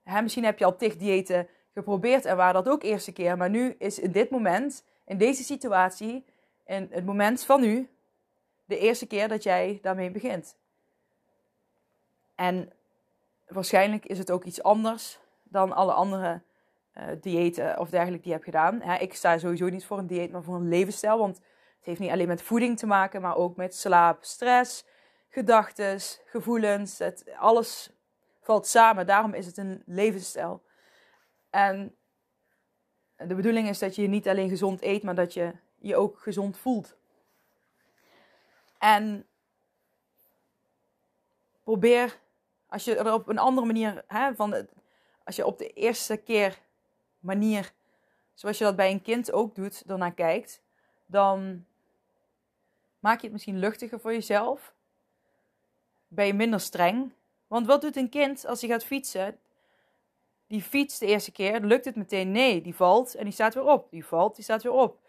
hè, 0.03 0.23
misschien 0.23 0.45
heb 0.45 0.59
je 0.59 0.65
al 0.65 0.77
tig 0.77 0.97
diëten 0.97 1.49
geprobeerd 1.73 2.25
en 2.25 2.37
waar 2.37 2.53
dat 2.53 2.69
ook 2.69 2.83
eerste 2.83 3.13
keer, 3.13 3.37
maar 3.37 3.51
nu 3.51 3.75
is 3.79 3.99
in 3.99 4.13
dit 4.13 4.31
moment, 4.31 4.85
in 5.05 5.19
deze 5.19 5.43
situatie, 5.43 6.25
in 6.67 6.89
het 6.91 7.05
moment 7.05 7.45
van 7.45 7.61
nu, 7.61 7.89
de 8.65 8.79
eerste 8.79 9.07
keer 9.07 9.29
dat 9.29 9.43
jij 9.43 9.79
daarmee 9.83 10.11
begint. 10.11 10.57
En 12.35 12.73
waarschijnlijk 13.49 14.07
is 14.07 14.19
het 14.19 14.31
ook 14.31 14.45
iets 14.45 14.63
anders 14.63 15.19
dan 15.43 15.73
alle 15.73 15.93
andere 15.93 16.41
diëten 17.21 17.79
of 17.79 17.91
dergelijke 17.91 18.23
die 18.23 18.33
je 18.33 18.39
hebt 18.39 18.45
gedaan. 18.45 18.81
Hè, 18.81 18.97
ik 18.97 19.15
sta 19.15 19.39
sowieso 19.39 19.69
niet 19.69 19.85
voor 19.85 19.99
een 19.99 20.07
dieet, 20.07 20.33
maar 20.33 20.43
voor 20.43 20.55
een 20.55 20.69
levensstijl. 20.69 21.19
Want 21.19 21.37
het 21.37 21.87
heeft 21.87 22.01
niet 22.01 22.11
alleen 22.11 22.29
met 22.29 22.43
voeding 22.43 22.79
te 22.79 22.87
maken, 22.87 23.21
maar 23.21 23.37
ook 23.37 23.57
met 23.57 23.75
slaap, 23.75 24.25
stress, 24.25 24.85
gedachten, 25.29 26.01
gevoelens. 26.25 26.99
Het, 26.99 27.25
alles 27.39 27.91
valt 28.41 28.67
samen. 28.67 29.07
Daarom 29.07 29.35
is 29.35 29.47
het 29.47 29.57
een 29.57 29.83
levensstijl. 29.87 30.63
En 31.51 31.97
de 33.17 33.35
bedoeling 33.35 33.69
is 33.69 33.79
dat 33.79 33.95
je 33.95 34.07
niet 34.07 34.29
alleen 34.29 34.49
gezond 34.49 34.83
eet, 34.83 35.03
maar 35.03 35.15
dat 35.15 35.35
je 35.35 35.53
je 35.79 35.97
ook 35.97 36.19
gezond 36.19 36.59
voelt. 36.59 36.97
En 38.79 39.27
probeer, 41.63 42.19
als 42.67 42.85
je 42.85 42.97
er 42.97 43.13
op 43.13 43.29
een 43.29 43.39
andere 43.39 43.67
manier, 43.67 44.05
hè, 44.07 44.35
van 44.35 44.67
als 45.25 45.37
je 45.37 45.47
op 45.47 45.59
de 45.59 45.73
eerste 45.73 46.17
keer 46.17 46.59
manier, 47.21 47.73
zoals 48.35 48.59
je 48.59 48.65
dat 48.65 48.77
bij 48.77 48.91
een 48.91 49.03
kind 49.03 49.33
ook 49.33 49.55
doet, 49.55 49.83
ernaar 49.87 50.15
kijkt, 50.15 50.63
dan 51.07 51.65
maak 52.99 53.17
je 53.17 53.23
het 53.23 53.33
misschien 53.33 53.59
luchtiger 53.59 54.01
voor 54.01 54.13
jezelf. 54.13 54.75
Ben 56.09 56.27
je 56.27 56.35
minder 56.35 56.61
streng. 56.61 57.13
Want 57.47 57.67
wat 57.67 57.81
doet 57.81 57.97
een 57.97 58.09
kind 58.09 58.47
als 58.47 58.61
hij 58.61 58.71
gaat 58.71 58.85
fietsen? 58.85 59.39
Die 60.47 60.63
fietst 60.63 61.01
de 61.01 61.07
eerste 61.07 61.33
keer, 61.33 61.61
lukt 61.61 61.85
het 61.85 61.97
meteen? 61.97 62.31
Nee, 62.31 62.63
die 62.63 62.75
valt 62.75 63.15
en 63.15 63.25
die 63.25 63.33
staat 63.33 63.55
weer 63.55 63.65
op. 63.65 63.91
Die 63.91 64.05
valt, 64.05 64.35
die 64.35 64.45
staat 64.45 64.63
weer 64.63 64.73
op. 64.73 65.01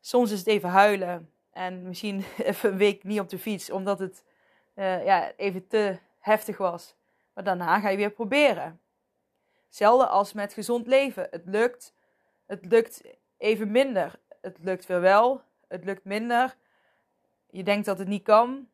Soms 0.00 0.30
is 0.30 0.38
het 0.38 0.46
even 0.46 0.68
huilen 0.68 1.30
en 1.50 1.82
misschien 1.82 2.24
even 2.44 2.70
een 2.70 2.76
week 2.76 3.04
niet 3.04 3.20
op 3.20 3.28
de 3.28 3.38
fiets, 3.38 3.70
omdat 3.70 3.98
het 3.98 4.24
uh, 4.74 5.04
ja, 5.04 5.32
even 5.36 5.66
te 5.66 5.98
heftig 6.18 6.56
was. 6.56 6.94
Maar 7.34 7.44
daarna 7.44 7.80
ga 7.80 7.88
je 7.88 7.96
weer 7.96 8.10
proberen. 8.10 8.80
Hetzelfde 9.68 10.06
als 10.06 10.32
met 10.32 10.52
gezond 10.52 10.86
leven. 10.86 11.26
Het 11.30 11.42
lukt, 11.44 11.94
het 12.46 12.64
lukt 12.64 13.02
even 13.36 13.70
minder. 13.70 14.18
Het 14.40 14.58
lukt 14.60 14.86
weer 14.86 15.00
wel, 15.00 15.42
het 15.68 15.84
lukt 15.84 16.04
minder. 16.04 16.56
Je 17.50 17.62
denkt 17.62 17.86
dat 17.86 17.98
het 17.98 18.08
niet 18.08 18.22
kan. 18.22 18.68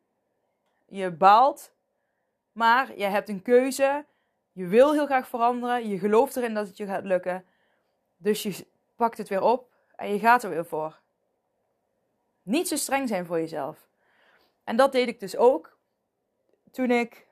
Je 0.85 1.11
baalt. 1.11 1.73
Maar 2.51 2.97
je 2.97 3.03
hebt 3.05 3.29
een 3.29 3.41
keuze. 3.41 4.05
Je 4.51 4.67
wil 4.67 4.93
heel 4.93 5.05
graag 5.05 5.27
veranderen. 5.27 5.89
Je 5.89 5.99
gelooft 5.99 6.35
erin 6.35 6.53
dat 6.53 6.67
het 6.67 6.77
je 6.77 6.85
gaat 6.85 7.03
lukken. 7.03 7.45
Dus 8.17 8.43
je 8.43 8.67
pakt 8.95 9.17
het 9.17 9.29
weer 9.29 9.41
op 9.41 9.73
en 9.95 10.09
je 10.09 10.19
gaat 10.19 10.43
er 10.43 10.49
weer 10.49 10.65
voor. 10.65 10.99
Niet 12.41 12.67
zo 12.67 12.75
streng 12.75 13.07
zijn 13.07 13.25
voor 13.25 13.39
jezelf. 13.39 13.87
En 14.63 14.75
dat 14.75 14.91
deed 14.91 15.07
ik 15.07 15.19
dus 15.19 15.37
ook 15.37 15.77
toen 16.71 16.91
ik 16.91 17.27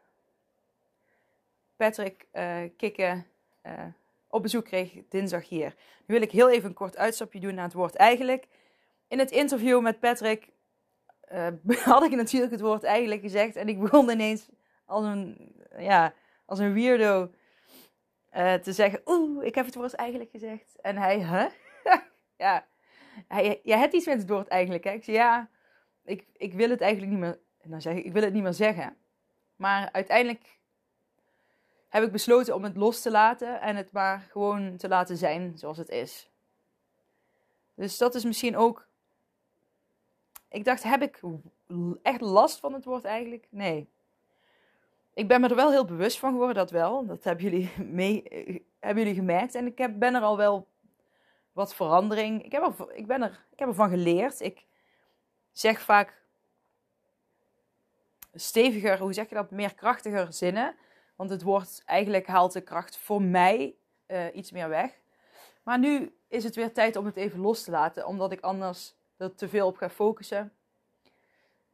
Patrick 1.75 2.27
uh, 2.33 2.61
Kikken 2.77 3.27
uh, 3.63 3.83
op 4.27 4.41
bezoek 4.41 4.65
kreeg 4.65 4.93
dinsdag 5.09 5.49
hier. 5.49 5.75
Nu 6.05 6.13
wil 6.13 6.21
ik 6.21 6.31
heel 6.31 6.49
even 6.49 6.69
een 6.69 6.75
kort 6.75 6.97
uitstapje 6.97 7.39
doen 7.39 7.55
naar 7.55 7.63
het 7.63 7.73
woord 7.73 7.95
eigenlijk. 7.95 8.47
In 9.07 9.19
het 9.19 9.31
interview 9.31 9.81
met 9.81 9.99
Patrick 9.99 10.51
uh, 11.31 11.47
had 11.85 12.03
ik 12.03 12.11
natuurlijk 12.11 12.51
het 12.51 12.61
woord 12.61 12.83
eigenlijk 12.83 13.21
gezegd. 13.21 13.55
En 13.55 13.67
ik 13.67 13.79
begon 13.79 14.09
ineens 14.09 14.49
als 14.85 15.05
een, 15.05 15.55
ja, 15.77 16.13
als 16.45 16.59
een 16.59 16.73
weirdo 16.73 17.31
te 18.61 18.73
zeggen: 18.73 19.01
Oeh, 19.05 19.45
ik 19.45 19.55
heb 19.55 19.65
het 19.65 19.75
woord 19.75 19.93
eigenlijk 19.93 20.29
gezegd. 20.31 20.81
En 20.81 20.97
hij, 20.97 21.17
huh? 21.17 21.45
ja, 22.45 22.65
jij 23.63 23.77
hebt 23.77 23.93
iets 23.93 24.05
met 24.05 24.17
het 24.17 24.29
woord 24.29 24.47
eigenlijk. 24.47 24.83
Hè? 24.83 24.91
Ik 24.91 25.03
zei: 25.03 25.17
Ja, 25.17 25.49
ik, 26.03 26.25
ik 26.33 26.53
wil 26.53 26.69
het 26.69 26.81
eigenlijk 26.81 27.11
niet 27.11 27.21
meer. 27.21 27.39
En 27.61 27.69
dan 27.69 27.81
zeg 27.81 27.95
ik: 27.95 28.05
Ik 28.05 28.13
wil 28.13 28.23
het 28.23 28.33
niet 28.33 28.43
meer 28.43 28.53
zeggen. 28.53 28.97
Maar 29.55 29.89
uiteindelijk 29.91 30.59
heb 31.93 32.03
ik 32.03 32.11
besloten 32.11 32.55
om 32.55 32.63
het 32.63 32.75
los 32.75 33.01
te 33.01 33.11
laten 33.11 33.61
en 33.61 33.75
het 33.75 33.91
maar 33.91 34.19
gewoon 34.19 34.77
te 34.77 34.87
laten 34.87 35.17
zijn 35.17 35.57
zoals 35.57 35.77
het 35.77 35.89
is. 35.89 36.29
Dus 37.75 37.97
dat 37.97 38.15
is 38.15 38.23
misschien 38.23 38.57
ook. 38.57 38.87
Ik 40.49 40.63
dacht, 40.63 40.83
heb 40.83 41.01
ik 41.01 41.21
echt 42.01 42.21
last 42.21 42.59
van 42.59 42.73
het 42.73 42.85
woord 42.85 43.03
eigenlijk? 43.03 43.47
Nee. 43.49 43.89
Ik 45.13 45.27
ben 45.27 45.41
me 45.41 45.47
er 45.47 45.55
wel 45.55 45.71
heel 45.71 45.85
bewust 45.85 46.19
van 46.19 46.31
geworden, 46.31 46.55
dat 46.55 46.71
wel. 46.71 47.05
Dat 47.05 47.23
hebben 47.23 47.43
jullie, 47.43 47.71
mee, 48.01 48.23
hebben 48.79 49.03
jullie 49.03 49.19
gemerkt. 49.19 49.55
En 49.55 49.65
ik 49.65 49.77
heb, 49.77 49.99
ben 49.99 50.15
er 50.15 50.21
al 50.21 50.37
wel 50.37 50.67
wat 51.51 51.75
verandering. 51.75 52.43
Ik 52.43 52.51
heb, 52.51 52.87
ik, 52.93 53.07
ben 53.07 53.21
er, 53.21 53.45
ik 53.51 53.59
heb 53.59 53.67
ervan 53.67 53.89
geleerd. 53.89 54.39
Ik 54.39 54.65
zeg 55.51 55.81
vaak 55.81 56.21
steviger, 58.33 58.99
hoe 58.99 59.13
zeg 59.13 59.29
je 59.29 59.35
dat, 59.35 59.51
meer 59.51 59.75
krachtiger 59.75 60.33
zinnen. 60.33 60.75
Want 61.15 61.29
het 61.29 61.41
woord 61.41 61.81
eigenlijk 61.85 62.27
haalt 62.27 62.53
de 62.53 62.61
kracht 62.61 62.97
voor 62.97 63.21
mij 63.21 63.75
uh, 64.07 64.25
iets 64.33 64.51
meer 64.51 64.69
weg. 64.69 65.01
Maar 65.63 65.79
nu 65.79 66.15
is 66.27 66.43
het 66.43 66.55
weer 66.55 66.73
tijd 66.73 66.95
om 66.95 67.05
het 67.05 67.15
even 67.15 67.39
los 67.39 67.63
te 67.63 67.71
laten, 67.71 68.07
omdat 68.07 68.31
ik 68.31 68.41
anders 68.41 68.95
er 69.17 69.35
te 69.35 69.49
veel 69.49 69.67
op 69.67 69.77
ga 69.77 69.89
focussen. 69.89 70.53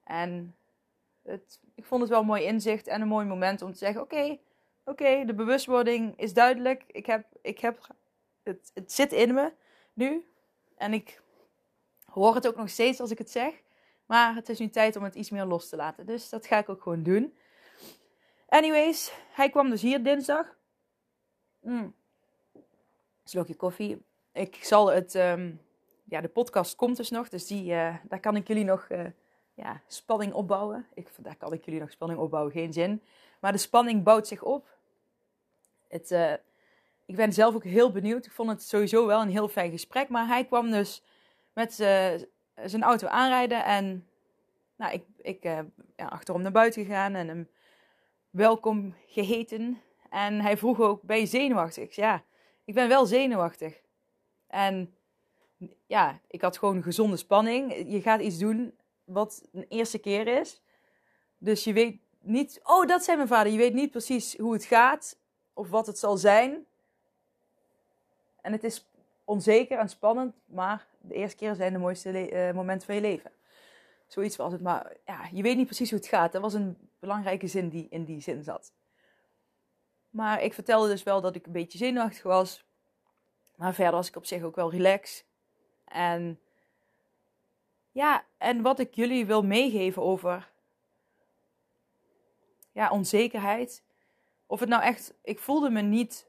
En 0.03 0.55
het, 1.21 1.59
ik 1.75 1.85
vond 1.85 2.01
het 2.01 2.09
wel 2.09 2.19
een 2.19 2.25
mooi 2.25 2.43
inzicht 2.43 2.87
en 2.87 3.01
een 3.01 3.07
mooi 3.07 3.25
moment 3.25 3.61
om 3.61 3.71
te 3.71 3.77
zeggen: 3.77 4.01
Oké, 4.01 4.37
oké, 4.85 5.25
de 5.25 5.33
bewustwording 5.33 6.13
is 6.17 6.33
duidelijk. 6.33 6.83
Ik 6.87 7.05
heb, 7.05 7.25
ik 7.41 7.59
heb, 7.59 7.87
het, 8.43 8.71
het 8.73 8.91
zit 8.91 9.11
in 9.11 9.33
me 9.33 9.51
nu. 9.93 10.25
En 10.77 10.93
ik 10.93 11.21
hoor 12.05 12.35
het 12.35 12.47
ook 12.47 12.55
nog 12.55 12.69
steeds 12.69 12.99
als 12.99 13.11
ik 13.11 13.17
het 13.17 13.31
zeg. 13.31 13.53
Maar 14.05 14.35
het 14.35 14.49
is 14.49 14.59
nu 14.59 14.69
tijd 14.69 14.95
om 14.95 15.03
het 15.03 15.15
iets 15.15 15.29
meer 15.29 15.45
los 15.45 15.69
te 15.69 15.75
laten. 15.75 16.05
Dus 16.05 16.29
dat 16.29 16.45
ga 16.45 16.57
ik 16.57 16.69
ook 16.69 16.81
gewoon 16.81 17.03
doen. 17.03 17.37
Anyways, 18.49 19.13
hij 19.31 19.49
kwam 19.49 19.69
dus 19.69 19.81
hier 19.81 20.03
dinsdag. 20.03 20.55
Mm. 21.59 21.93
Slokje 23.23 23.55
koffie. 23.55 24.01
Ik 24.31 24.63
zal 24.63 24.91
het. 24.91 25.15
Um, 25.15 25.61
ja, 26.03 26.21
de 26.21 26.27
podcast 26.27 26.75
komt 26.75 26.97
dus 26.97 27.09
nog. 27.09 27.29
Dus 27.29 27.47
die, 27.47 27.71
uh, 27.71 27.95
daar 28.03 28.19
kan 28.19 28.35
ik 28.35 28.47
jullie 28.47 28.63
nog 28.63 28.87
uh, 28.89 29.05
ja, 29.53 29.81
spanning 29.87 30.33
opbouwen. 30.33 30.87
Ik, 30.93 31.09
daar 31.17 31.35
kan 31.35 31.53
ik 31.53 31.65
jullie 31.65 31.79
nog 31.79 31.91
spanning 31.91 32.19
opbouwen, 32.19 32.51
geen 32.51 32.73
zin. 32.73 33.01
Maar 33.39 33.51
de 33.51 33.57
spanning 33.57 34.03
bouwt 34.03 34.27
zich 34.27 34.43
op. 34.43 34.67
Het, 35.87 36.11
uh, 36.11 36.33
ik 37.05 37.15
ben 37.15 37.33
zelf 37.33 37.55
ook 37.55 37.63
heel 37.63 37.91
benieuwd. 37.91 38.25
Ik 38.25 38.31
vond 38.31 38.49
het 38.49 38.63
sowieso 38.63 39.05
wel 39.05 39.21
een 39.21 39.29
heel 39.29 39.47
fijn 39.47 39.71
gesprek. 39.71 40.09
Maar 40.09 40.27
hij 40.27 40.45
kwam 40.45 40.71
dus 40.71 41.03
met 41.53 41.73
zijn 42.63 42.83
auto 42.83 43.07
aanrijden. 43.07 43.63
En 43.63 44.07
nou, 44.75 44.93
ik, 44.93 45.03
ik 45.17 45.43
ja, 45.95 46.05
achterom 46.05 46.41
naar 46.41 46.51
buiten 46.51 46.85
gegaan 46.85 47.15
en 47.15 47.27
hem 47.27 47.49
welkom 48.29 48.95
geheten. 49.07 49.81
En 50.09 50.41
hij 50.41 50.57
vroeg 50.57 50.79
ook, 50.79 51.01
ben 51.01 51.19
je 51.19 51.25
zenuwachtig? 51.25 51.95
Ja, 51.95 52.23
ik 52.65 52.73
ben 52.73 52.87
wel 52.87 53.05
zenuwachtig. 53.05 53.81
En 54.47 54.95
ja, 55.85 56.19
ik 56.27 56.41
had 56.41 56.57
gewoon 56.57 56.83
gezonde 56.83 57.17
spanning. 57.17 57.91
Je 57.91 58.01
gaat 58.01 58.21
iets 58.21 58.37
doen 58.37 58.77
wat 59.03 59.47
een 59.51 59.65
eerste 59.69 59.97
keer 59.97 60.27
is. 60.27 60.61
Dus 61.37 61.63
je 61.63 61.73
weet 61.73 61.99
niet, 62.21 62.59
oh, 62.63 62.87
dat 62.87 63.03
zei 63.03 63.17
mijn 63.17 63.29
vader. 63.29 63.51
Je 63.51 63.57
weet 63.57 63.73
niet 63.73 63.91
precies 63.91 64.37
hoe 64.37 64.53
het 64.53 64.63
gaat 64.63 65.17
of 65.53 65.69
wat 65.69 65.87
het 65.87 65.99
zal 65.99 66.17
zijn. 66.17 66.65
En 68.41 68.51
het 68.51 68.63
is 68.63 68.89
onzeker 69.23 69.77
en 69.77 69.89
spannend, 69.89 70.35
maar 70.45 70.87
de 71.01 71.13
eerste 71.13 71.37
keer 71.37 71.55
zijn 71.55 71.73
de 71.73 71.79
mooiste 71.79 72.31
uh, 72.31 72.53
momenten 72.53 72.85
van 72.85 72.95
je 72.95 73.01
leven. 73.01 73.31
Zoiets 74.09 74.35
was 74.35 74.51
het, 74.51 74.61
maar 74.61 74.97
ja, 75.05 75.29
je 75.31 75.41
weet 75.41 75.57
niet 75.57 75.65
precies 75.65 75.89
hoe 75.89 75.99
het 75.99 76.07
gaat. 76.07 76.31
Dat 76.31 76.41
was 76.41 76.53
een 76.53 76.77
belangrijke 76.99 77.47
zin 77.47 77.69
die 77.69 77.87
in 77.89 78.05
die 78.05 78.21
zin 78.21 78.43
zat. 78.43 78.73
Maar 80.09 80.41
ik 80.41 80.53
vertelde 80.53 80.89
dus 80.89 81.03
wel 81.03 81.21
dat 81.21 81.35
ik 81.35 81.45
een 81.45 81.51
beetje 81.51 81.77
zenuwachtig 81.77 82.23
was. 82.23 82.65
Maar 83.55 83.73
verder 83.73 83.93
was 83.93 84.07
ik 84.07 84.15
op 84.15 84.25
zich 84.25 84.43
ook 84.43 84.55
wel 84.55 84.71
relax. 84.71 85.23
En 85.85 86.39
ja, 87.91 88.25
en 88.37 88.61
wat 88.61 88.79
ik 88.79 88.93
jullie 88.93 89.25
wil 89.25 89.43
meegeven 89.43 90.01
over 90.01 90.51
ja, 92.71 92.89
onzekerheid. 92.89 93.83
Of 94.45 94.59
het 94.59 94.69
nou 94.69 94.83
echt, 94.83 95.13
ik 95.23 95.39
voelde 95.39 95.69
me 95.69 95.81
niet 95.81 96.27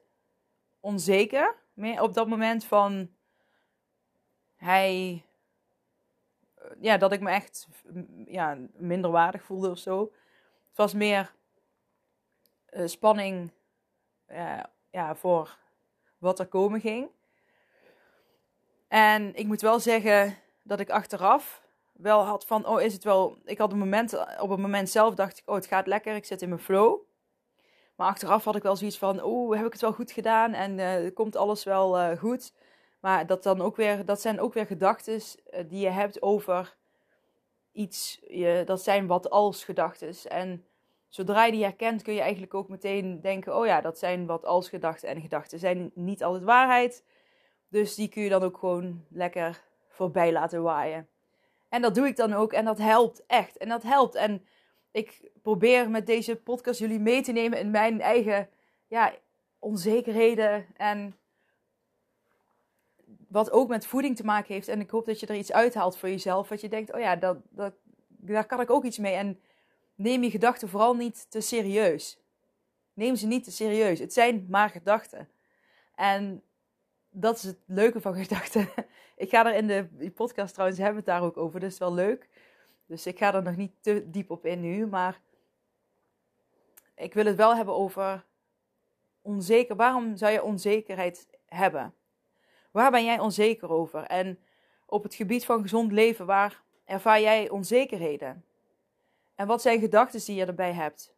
onzeker 0.80 1.56
meer 1.72 2.02
op 2.02 2.14
dat 2.14 2.28
moment 2.28 2.64
van 2.64 3.10
hij, 4.56 5.24
ja, 6.80 6.96
dat 6.96 7.12
ik 7.12 7.20
me 7.20 7.30
echt 7.30 7.68
ja, 8.26 8.58
minder 8.72 9.10
waardig 9.10 9.42
voelde 9.42 9.70
of 9.70 9.78
zo. 9.78 10.00
Het 10.68 10.76
was 10.76 10.94
meer 10.94 11.32
uh, 12.70 12.86
spanning 12.86 13.52
uh, 14.28 14.62
ja, 14.90 15.14
voor 15.14 15.58
wat 16.18 16.38
er 16.38 16.46
komen 16.46 16.80
ging. 16.80 17.08
En 18.88 19.34
ik 19.34 19.46
moet 19.46 19.60
wel 19.60 19.80
zeggen 19.80 20.36
dat 20.62 20.80
ik 20.80 20.90
achteraf 20.90 21.62
wel 21.92 22.24
had 22.24 22.46
van, 22.46 22.66
oh 22.66 22.80
is 22.80 22.92
het 22.92 23.04
wel... 23.04 23.38
Ik 23.44 23.58
had 23.58 23.72
een 23.72 23.78
moment, 23.78 24.38
op 24.40 24.50
het 24.50 24.60
moment 24.60 24.90
zelf 24.90 25.14
dacht 25.14 25.38
ik, 25.38 25.48
oh 25.48 25.54
het 25.54 25.66
gaat 25.66 25.86
lekker, 25.86 26.14
ik 26.14 26.24
zit 26.24 26.42
in 26.42 26.48
mijn 26.48 26.60
flow. 26.60 27.00
Maar 27.96 28.08
achteraf 28.08 28.44
had 28.44 28.56
ik 28.56 28.62
wel 28.62 28.76
zoiets 28.76 28.98
van, 28.98 29.22
oh 29.22 29.56
heb 29.56 29.66
ik 29.66 29.72
het 29.72 29.80
wel 29.80 29.92
goed 29.92 30.12
gedaan 30.12 30.52
en 30.52 31.12
komt 31.12 31.36
alles 31.36 31.64
wel 31.64 32.16
goed. 32.16 32.52
Maar 33.00 33.26
dat, 33.26 33.42
dan 33.42 33.60
ook 33.60 33.76
weer, 33.76 34.04
dat 34.04 34.20
zijn 34.20 34.40
ook 34.40 34.54
weer 34.54 34.66
gedachten 34.66 35.14
uh, 35.14 35.60
die 35.68 35.80
je 35.80 35.88
hebt 35.88 36.22
over 36.22 36.76
iets, 37.72 38.20
je, 38.28 38.62
dat 38.66 38.82
zijn 38.82 39.06
wat 39.06 39.30
als 39.30 39.64
gedachten. 39.64 40.14
En 40.30 40.64
zodra 41.08 41.44
je 41.44 41.52
die 41.52 41.62
herkent, 41.62 42.02
kun 42.02 42.14
je 42.14 42.20
eigenlijk 42.20 42.54
ook 42.54 42.68
meteen 42.68 43.20
denken: 43.20 43.56
oh 43.56 43.66
ja, 43.66 43.80
dat 43.80 43.98
zijn 43.98 44.26
wat 44.26 44.44
als 44.44 44.68
gedachten. 44.68 45.08
En 45.08 45.20
gedachten 45.20 45.58
zijn 45.58 45.90
niet 45.94 46.22
altijd 46.24 46.44
waarheid. 46.44 47.04
Dus 47.68 47.94
die 47.94 48.08
kun 48.08 48.22
je 48.22 48.28
dan 48.28 48.42
ook 48.42 48.58
gewoon 48.58 49.04
lekker 49.08 49.62
voorbij 49.88 50.32
laten 50.32 50.62
waaien. 50.62 51.08
En 51.68 51.82
dat 51.82 51.94
doe 51.94 52.06
ik 52.06 52.16
dan 52.16 52.32
ook. 52.32 52.52
En 52.52 52.64
dat 52.64 52.78
helpt 52.78 53.26
echt. 53.26 53.56
En 53.56 53.68
dat 53.68 53.82
helpt. 53.82 54.14
En 54.14 54.46
ik 54.90 55.30
probeer 55.42 55.90
met 55.90 56.06
deze 56.06 56.36
podcast 56.36 56.78
jullie 56.78 57.00
mee 57.00 57.22
te 57.22 57.32
nemen 57.32 57.58
in 57.58 57.70
mijn 57.70 58.00
eigen 58.00 58.48
ja, 58.86 59.14
onzekerheden. 59.58 60.66
En 60.76 61.14
wat 63.30 63.50
ook 63.50 63.68
met 63.68 63.86
voeding 63.86 64.16
te 64.16 64.24
maken 64.24 64.54
heeft. 64.54 64.68
En 64.68 64.80
ik 64.80 64.90
hoop 64.90 65.06
dat 65.06 65.20
je 65.20 65.26
er 65.26 65.34
iets 65.34 65.52
uithaalt 65.52 65.98
voor 65.98 66.08
jezelf. 66.08 66.48
Dat 66.48 66.60
je 66.60 66.68
denkt, 66.68 66.92
oh 66.92 67.00
ja, 67.00 67.16
dat, 67.16 67.38
dat, 67.50 67.74
daar 68.08 68.46
kan 68.46 68.60
ik 68.60 68.70
ook 68.70 68.84
iets 68.84 68.98
mee. 68.98 69.14
En 69.14 69.40
neem 69.94 70.22
je 70.22 70.30
gedachten 70.30 70.68
vooral 70.68 70.94
niet 70.94 71.30
te 71.30 71.40
serieus. 71.40 72.18
Neem 72.92 73.16
ze 73.16 73.26
niet 73.26 73.44
te 73.44 73.50
serieus. 73.50 73.98
Het 73.98 74.12
zijn 74.12 74.46
maar 74.48 74.70
gedachten. 74.70 75.28
En 75.94 76.42
dat 77.10 77.36
is 77.36 77.42
het 77.42 77.58
leuke 77.66 78.00
van 78.00 78.14
gedachten. 78.24 78.68
Ik 79.16 79.30
ga 79.30 79.46
er 79.46 79.54
in 79.54 79.66
de 79.66 80.10
podcast 80.14 80.52
trouwens, 80.52 80.80
hebben 80.80 80.96
het 80.96 81.06
daar 81.06 81.22
ook 81.22 81.36
over. 81.36 81.60
Dat 81.60 81.70
is 81.70 81.78
wel 81.78 81.94
leuk. 81.94 82.28
Dus 82.86 83.06
ik 83.06 83.18
ga 83.18 83.34
er 83.34 83.42
nog 83.42 83.56
niet 83.56 83.72
te 83.80 84.10
diep 84.10 84.30
op 84.30 84.46
in 84.46 84.60
nu. 84.60 84.86
Maar 84.86 85.20
ik 86.94 87.14
wil 87.14 87.24
het 87.24 87.36
wel 87.36 87.56
hebben 87.56 87.74
over 87.74 88.24
onzeker. 89.22 89.76
Waarom 89.76 90.16
zou 90.16 90.32
je 90.32 90.42
onzekerheid 90.42 91.28
hebben? 91.46 91.94
Waar 92.70 92.90
ben 92.90 93.04
jij 93.04 93.18
onzeker 93.18 93.70
over? 93.70 94.02
En 94.02 94.38
op 94.86 95.02
het 95.02 95.14
gebied 95.14 95.44
van 95.44 95.62
gezond 95.62 95.92
leven, 95.92 96.26
waar 96.26 96.62
ervaar 96.84 97.20
jij 97.20 97.48
onzekerheden? 97.48 98.44
En 99.34 99.46
wat 99.46 99.62
zijn 99.62 99.80
gedachten 99.80 100.24
die 100.24 100.34
je 100.34 100.44
erbij 100.44 100.72
hebt? 100.72 101.14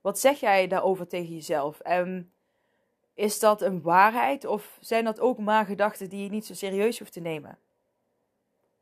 Wat 0.00 0.18
zeg 0.18 0.40
jij 0.40 0.66
daarover 0.66 1.06
tegen 1.06 1.34
jezelf? 1.34 1.80
En 1.80 2.32
is 3.14 3.38
dat 3.38 3.62
een 3.62 3.82
waarheid 3.82 4.44
of 4.44 4.78
zijn 4.80 5.04
dat 5.04 5.20
ook 5.20 5.38
maar 5.38 5.64
gedachten 5.64 6.08
die 6.08 6.22
je 6.22 6.30
niet 6.30 6.46
zo 6.46 6.54
serieus 6.54 6.98
hoeft 6.98 7.12
te 7.12 7.20
nemen? 7.20 7.58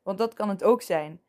Want 0.02 0.18
dat 0.18 0.34
kan 0.34 0.48
het 0.48 0.64
ook 0.64 0.82
zijn. 0.82 1.22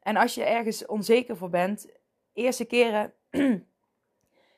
En 0.00 0.16
als 0.16 0.34
je 0.34 0.44
ergens 0.44 0.86
onzeker 0.86 1.36
voor 1.36 1.50
bent, 1.50 1.86
eerste 2.32 2.64
keren, 2.64 3.14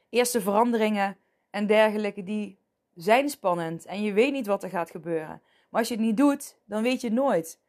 eerste 0.09 0.41
veranderingen 0.41 1.17
en 1.51 1.67
dergelijke, 1.67 2.23
die 2.23 2.59
zijn 2.95 3.29
spannend 3.29 3.85
en 3.85 4.03
je 4.03 4.13
weet 4.13 4.33
niet 4.33 4.47
wat 4.47 4.63
er 4.63 4.69
gaat 4.69 4.91
gebeuren. 4.91 5.43
Maar 5.69 5.81
als 5.81 5.89
je 5.89 5.95
het 5.95 6.05
niet 6.05 6.17
doet, 6.17 6.57
dan 6.65 6.83
weet 6.83 7.01
je 7.01 7.07
het 7.07 7.17
nooit. 7.17 7.61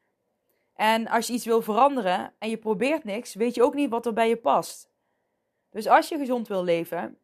En 0.75 1.07
als 1.07 1.27
je 1.27 1.33
iets 1.33 1.45
wil 1.45 1.61
veranderen 1.61 2.33
en 2.37 2.49
je 2.49 2.57
probeert 2.57 3.03
niks, 3.03 3.33
weet 3.33 3.55
je 3.55 3.63
ook 3.63 3.73
niet 3.73 3.89
wat 3.89 4.05
er 4.05 4.13
bij 4.13 4.29
je 4.29 4.37
past. 4.37 4.89
Dus 5.69 5.87
als 5.87 6.09
je 6.09 6.17
gezond 6.17 6.47
wil 6.47 6.63
leven, 6.63 7.17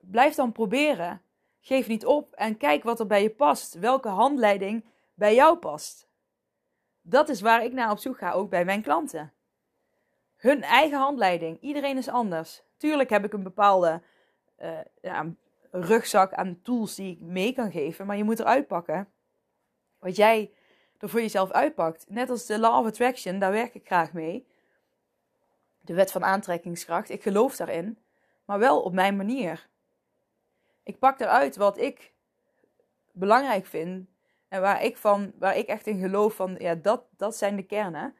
blijf 0.00 0.34
dan 0.34 0.52
proberen. 0.52 1.22
Geef 1.60 1.88
niet 1.88 2.06
op 2.06 2.32
en 2.34 2.56
kijk 2.56 2.82
wat 2.82 3.00
er 3.00 3.06
bij 3.06 3.22
je 3.22 3.30
past. 3.30 3.74
Welke 3.74 4.08
handleiding 4.08 4.84
bij 5.14 5.34
jou 5.34 5.56
past. 5.56 6.08
Dat 7.02 7.28
is 7.28 7.40
waar 7.40 7.64
ik 7.64 7.72
naar 7.72 7.90
op 7.90 7.98
zoek 7.98 8.18
ga, 8.18 8.32
ook 8.32 8.50
bij 8.50 8.64
mijn 8.64 8.82
klanten. 8.82 9.32
Hun 10.36 10.62
eigen 10.62 10.98
handleiding. 10.98 11.60
Iedereen 11.60 11.96
is 11.96 12.08
anders. 12.08 12.62
Tuurlijk 12.76 13.10
heb 13.10 13.24
ik 13.24 13.32
een 13.32 13.42
bepaalde 13.42 14.02
uh, 14.58 14.78
ja, 15.00 15.26
rugzak 15.70 16.32
aan 16.32 16.60
tools 16.62 16.94
die 16.94 17.12
ik 17.12 17.20
mee 17.20 17.52
kan 17.52 17.70
geven, 17.70 18.06
maar 18.06 18.16
je 18.16 18.24
moet 18.24 18.40
eruit 18.40 18.66
pakken 18.66 19.08
wat 19.98 20.16
jij 20.16 20.52
er 20.98 21.08
voor 21.08 21.20
jezelf 21.20 21.50
uitpakt. 21.50 22.04
Net 22.08 22.30
als 22.30 22.46
de 22.46 22.58
Law 22.58 22.78
of 22.78 22.86
Attraction, 22.86 23.38
daar 23.38 23.52
werk 23.52 23.74
ik 23.74 23.86
graag 23.86 24.12
mee. 24.12 24.46
De 25.80 25.94
wet 25.94 26.12
van 26.12 26.24
aantrekkingskracht, 26.24 27.10
ik 27.10 27.22
geloof 27.22 27.56
daarin, 27.56 27.98
maar 28.44 28.58
wel 28.58 28.82
op 28.82 28.92
mijn 28.92 29.16
manier. 29.16 29.68
Ik 30.82 30.98
pak 30.98 31.20
eruit 31.20 31.56
wat 31.56 31.78
ik 31.78 32.12
belangrijk 33.12 33.66
vind 33.66 34.08
en 34.48 34.60
waar 34.60 34.82
ik, 34.82 34.96
van, 34.96 35.32
waar 35.38 35.56
ik 35.56 35.66
echt 35.66 35.86
in 35.86 36.00
geloof 36.00 36.34
van, 36.34 36.54
ja, 36.58 36.74
dat, 36.74 37.04
dat 37.16 37.36
zijn 37.36 37.56
de 37.56 37.62
kernen. 37.62 38.16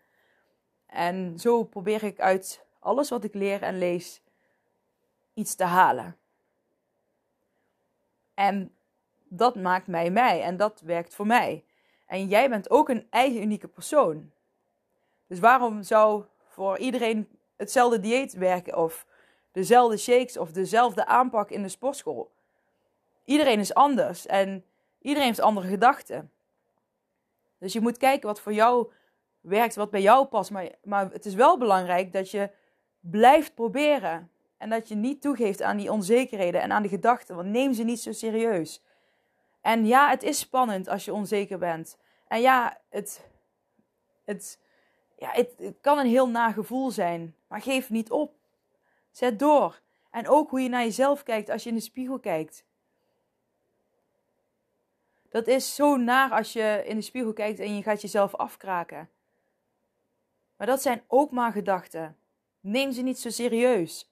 En 0.86 1.38
zo 1.38 1.64
probeer 1.64 2.02
ik 2.02 2.20
uit 2.20 2.66
alles 2.78 3.10
wat 3.10 3.24
ik 3.24 3.34
leer 3.34 3.62
en 3.62 3.78
lees 3.78 4.22
iets 5.34 5.54
te 5.54 5.64
halen. 5.64 6.16
En 8.36 8.74
dat 9.28 9.54
maakt 9.54 9.86
mij 9.86 10.10
mij 10.10 10.42
en 10.42 10.56
dat 10.56 10.80
werkt 10.80 11.14
voor 11.14 11.26
mij. 11.26 11.64
En 12.06 12.26
jij 12.26 12.48
bent 12.48 12.70
ook 12.70 12.88
een 12.88 13.06
eigen 13.10 13.42
unieke 13.42 13.68
persoon. 13.68 14.30
Dus 15.26 15.38
waarom 15.38 15.82
zou 15.82 16.24
voor 16.48 16.78
iedereen 16.78 17.28
hetzelfde 17.56 18.00
dieet 18.00 18.32
werken 18.32 18.76
of 18.76 19.06
dezelfde 19.52 19.96
shakes 19.96 20.36
of 20.36 20.52
dezelfde 20.52 21.06
aanpak 21.06 21.50
in 21.50 21.62
de 21.62 21.68
sportschool? 21.68 22.30
Iedereen 23.24 23.58
is 23.58 23.74
anders 23.74 24.26
en 24.26 24.64
iedereen 25.00 25.28
heeft 25.28 25.40
andere 25.40 25.68
gedachten. 25.68 26.30
Dus 27.58 27.72
je 27.72 27.80
moet 27.80 27.96
kijken 27.96 28.28
wat 28.28 28.40
voor 28.40 28.52
jou 28.52 28.90
werkt, 29.40 29.74
wat 29.74 29.90
bij 29.90 30.02
jou 30.02 30.26
past. 30.26 30.50
Maar, 30.50 30.68
maar 30.84 31.10
het 31.12 31.26
is 31.26 31.34
wel 31.34 31.58
belangrijk 31.58 32.12
dat 32.12 32.30
je 32.30 32.50
blijft 33.00 33.54
proberen. 33.54 34.30
En 34.56 34.70
dat 34.70 34.88
je 34.88 34.94
niet 34.94 35.20
toegeeft 35.20 35.62
aan 35.62 35.76
die 35.76 35.92
onzekerheden 35.92 36.60
en 36.60 36.72
aan 36.72 36.82
die 36.82 36.90
gedachten. 36.90 37.36
Want 37.36 37.48
neem 37.48 37.72
ze 37.72 37.82
niet 37.82 38.00
zo 38.00 38.12
serieus. 38.12 38.82
En 39.60 39.86
ja, 39.86 40.10
het 40.10 40.22
is 40.22 40.38
spannend 40.38 40.88
als 40.88 41.04
je 41.04 41.12
onzeker 41.12 41.58
bent. 41.58 41.98
En 42.28 42.40
ja, 42.40 42.80
het, 42.88 43.26
het, 44.24 44.60
ja, 45.18 45.30
het, 45.30 45.74
kan 45.80 45.98
een 45.98 46.06
heel 46.06 46.28
nagevoel 46.28 46.90
zijn. 46.90 47.34
Maar 47.48 47.60
geef 47.60 47.90
niet 47.90 48.10
op. 48.10 48.34
Zet 49.10 49.38
door. 49.38 49.80
En 50.10 50.28
ook 50.28 50.50
hoe 50.50 50.60
je 50.60 50.68
naar 50.68 50.82
jezelf 50.82 51.22
kijkt 51.22 51.50
als 51.50 51.62
je 51.62 51.68
in 51.68 51.74
de 51.74 51.80
spiegel 51.80 52.18
kijkt. 52.18 52.64
Dat 55.28 55.46
is 55.46 55.74
zo 55.74 55.96
naar 55.96 56.30
als 56.30 56.52
je 56.52 56.82
in 56.86 56.96
de 56.96 57.02
spiegel 57.02 57.32
kijkt 57.32 57.58
en 57.58 57.76
je 57.76 57.82
gaat 57.82 58.00
jezelf 58.00 58.34
afkraken. 58.34 59.10
Maar 60.56 60.66
dat 60.66 60.82
zijn 60.82 61.02
ook 61.06 61.30
maar 61.30 61.52
gedachten. 61.52 62.16
Neem 62.60 62.92
ze 62.92 63.02
niet 63.02 63.18
zo 63.18 63.30
serieus. 63.30 64.10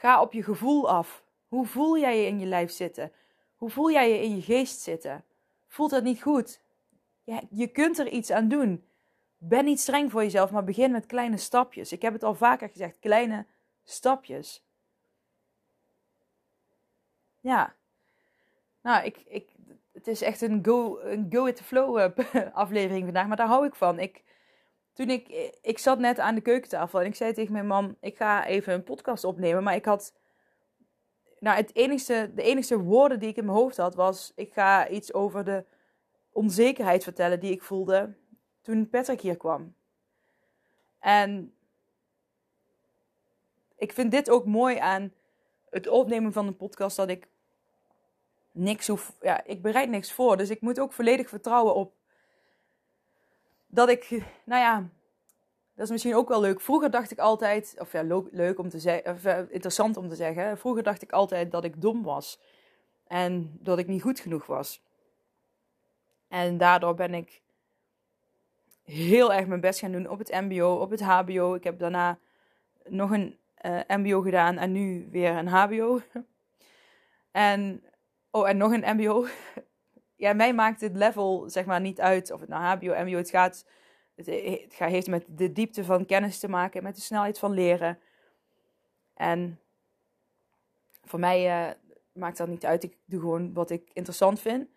Ga 0.00 0.20
op 0.20 0.32
je 0.32 0.42
gevoel 0.42 0.88
af. 0.88 1.24
Hoe 1.48 1.66
voel 1.66 1.98
jij 1.98 2.20
je 2.20 2.26
in 2.26 2.38
je 2.38 2.46
lijf 2.46 2.70
zitten? 2.70 3.12
Hoe 3.56 3.70
voel 3.70 3.90
jij 3.90 4.10
je 4.10 4.22
in 4.22 4.36
je 4.36 4.42
geest 4.42 4.80
zitten? 4.80 5.24
Voelt 5.66 5.90
dat 5.90 6.02
niet 6.02 6.22
goed? 6.22 6.60
Je 7.50 7.66
kunt 7.66 7.98
er 7.98 8.08
iets 8.08 8.30
aan 8.30 8.48
doen. 8.48 8.84
Ben 9.38 9.64
niet 9.64 9.80
streng 9.80 10.10
voor 10.10 10.22
jezelf, 10.22 10.50
maar 10.50 10.64
begin 10.64 10.90
met 10.90 11.06
kleine 11.06 11.36
stapjes. 11.36 11.92
Ik 11.92 12.02
heb 12.02 12.12
het 12.12 12.22
al 12.22 12.34
vaker 12.34 12.68
gezegd: 12.68 12.98
kleine 12.98 13.46
stapjes. 13.84 14.64
Ja. 17.40 17.74
Nou, 18.82 19.04
ik, 19.04 19.16
ik, 19.26 19.48
het 19.92 20.06
is 20.06 20.22
echt 20.22 20.40
een 20.40 20.64
go, 20.64 20.98
een 20.98 21.26
go 21.30 21.44
with 21.44 21.56
the 21.56 21.64
flow 21.64 21.98
eh, 21.98 22.52
aflevering 22.52 23.04
vandaag, 23.04 23.26
maar 23.26 23.36
daar 23.36 23.46
hou 23.46 23.66
ik 23.66 23.74
van. 23.74 23.98
Ik, 23.98 24.22
toen 25.00 25.10
ik, 25.10 25.54
ik 25.62 25.78
zat 25.78 25.98
net 25.98 26.18
aan 26.18 26.34
de 26.34 26.40
keukentafel 26.40 27.00
en 27.00 27.06
ik 27.06 27.14
zei 27.14 27.32
tegen 27.32 27.52
mijn 27.52 27.66
man: 27.66 27.96
Ik 28.00 28.16
ga 28.16 28.46
even 28.46 28.74
een 28.74 28.82
podcast 28.82 29.24
opnemen. 29.24 29.62
Maar 29.62 29.74
ik 29.74 29.84
had. 29.84 30.14
Nou, 31.38 31.56
het 31.56 31.74
enigste, 31.74 32.30
de 32.34 32.42
enige 32.42 32.78
woorden 32.78 33.18
die 33.18 33.28
ik 33.28 33.36
in 33.36 33.44
mijn 33.44 33.56
hoofd 33.56 33.76
had 33.76 33.94
was: 33.94 34.32
Ik 34.34 34.52
ga 34.52 34.88
iets 34.88 35.12
over 35.12 35.44
de 35.44 35.64
onzekerheid 36.32 37.02
vertellen 37.02 37.40
die 37.40 37.52
ik 37.52 37.62
voelde 37.62 38.14
toen 38.60 38.88
Patrick 38.88 39.20
hier 39.20 39.36
kwam. 39.36 39.74
En 40.98 41.54
ik 43.76 43.92
vind 43.92 44.10
dit 44.10 44.30
ook 44.30 44.46
mooi 44.46 44.78
aan 44.78 45.12
het 45.70 45.88
opnemen 45.88 46.32
van 46.32 46.46
een 46.46 46.56
podcast: 46.56 46.96
dat 46.96 47.08
ik 47.08 47.28
niks 48.52 48.86
hoef. 48.86 49.16
Ja, 49.20 49.44
ik 49.44 49.62
bereid 49.62 49.88
niks 49.88 50.12
voor. 50.12 50.36
Dus 50.36 50.50
ik 50.50 50.60
moet 50.60 50.80
ook 50.80 50.92
volledig 50.92 51.28
vertrouwen 51.28 51.74
op 51.74 51.98
dat 53.70 53.88
ik, 53.88 54.10
nou 54.44 54.60
ja, 54.60 54.88
dat 55.74 55.84
is 55.84 55.90
misschien 55.90 56.14
ook 56.14 56.28
wel 56.28 56.40
leuk. 56.40 56.60
Vroeger 56.60 56.90
dacht 56.90 57.10
ik 57.10 57.18
altijd, 57.18 57.74
of 57.78 57.92
ja, 57.92 58.02
leuk 58.30 58.58
om 58.58 58.68
te 58.68 58.78
zeggen, 58.78 59.18
uh, 59.24 59.38
interessant 59.38 59.96
om 59.96 60.08
te 60.08 60.14
zeggen. 60.14 60.58
Vroeger 60.58 60.82
dacht 60.82 61.02
ik 61.02 61.12
altijd 61.12 61.50
dat 61.50 61.64
ik 61.64 61.80
dom 61.80 62.02
was 62.02 62.40
en 63.06 63.58
dat 63.60 63.78
ik 63.78 63.86
niet 63.86 64.02
goed 64.02 64.20
genoeg 64.20 64.46
was. 64.46 64.82
En 66.28 66.58
daardoor 66.58 66.94
ben 66.94 67.14
ik 67.14 67.42
heel 68.82 69.32
erg 69.32 69.46
mijn 69.46 69.60
best 69.60 69.78
gaan 69.78 69.92
doen 69.92 70.08
op 70.08 70.18
het 70.18 70.30
MBO, 70.30 70.74
op 70.74 70.90
het 70.90 71.02
HBO. 71.02 71.54
Ik 71.54 71.64
heb 71.64 71.78
daarna 71.78 72.18
nog 72.84 73.10
een 73.10 73.38
eh, 73.54 73.80
MBO 73.86 74.20
gedaan 74.20 74.58
en 74.58 74.72
nu 74.72 75.08
weer 75.10 75.36
een 75.36 75.48
HBO. 75.48 76.00
en, 77.30 77.84
oh, 78.30 78.48
en 78.48 78.56
nog 78.56 78.72
een 78.72 78.96
MBO. 78.96 79.26
ja, 80.20 80.32
mij 80.32 80.54
maakt 80.54 80.80
het 80.80 80.96
level 80.96 81.50
zeg 81.50 81.64
maar 81.64 81.80
niet 81.80 82.00
uit 82.00 82.30
of 82.30 82.40
het 82.40 82.48
nou 82.48 82.62
HBO, 82.62 83.04
MBO, 83.04 83.16
het 83.16 83.30
gaat, 83.30 83.64
het, 84.14 84.26
het 84.26 84.74
heeft 84.74 85.06
met 85.06 85.24
de 85.28 85.52
diepte 85.52 85.84
van 85.84 86.06
kennis 86.06 86.38
te 86.38 86.48
maken, 86.48 86.82
met 86.82 86.94
de 86.94 87.00
snelheid 87.00 87.38
van 87.38 87.52
leren. 87.52 87.98
En 89.14 89.60
voor 91.04 91.18
mij 91.18 91.68
uh, 91.68 91.74
maakt 92.12 92.36
dat 92.36 92.48
niet 92.48 92.64
uit. 92.64 92.82
Ik 92.82 92.96
doe 93.04 93.20
gewoon 93.20 93.52
wat 93.52 93.70
ik 93.70 93.90
interessant 93.92 94.40
vind. 94.40 94.68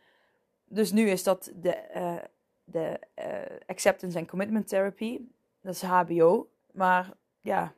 Dus 0.65 0.91
nu 0.91 1.09
is 1.09 1.23
dat 1.23 1.51
de, 1.55 1.83
uh, 1.95 2.23
de 2.63 2.99
Acceptance 3.65 4.17
and 4.17 4.27
Commitment 4.29 4.67
Therapy. 4.67 5.21
Dat 5.61 5.73
is 5.73 5.81
HBO. 5.81 6.49
Maar 6.71 7.13
ja, 7.41 7.73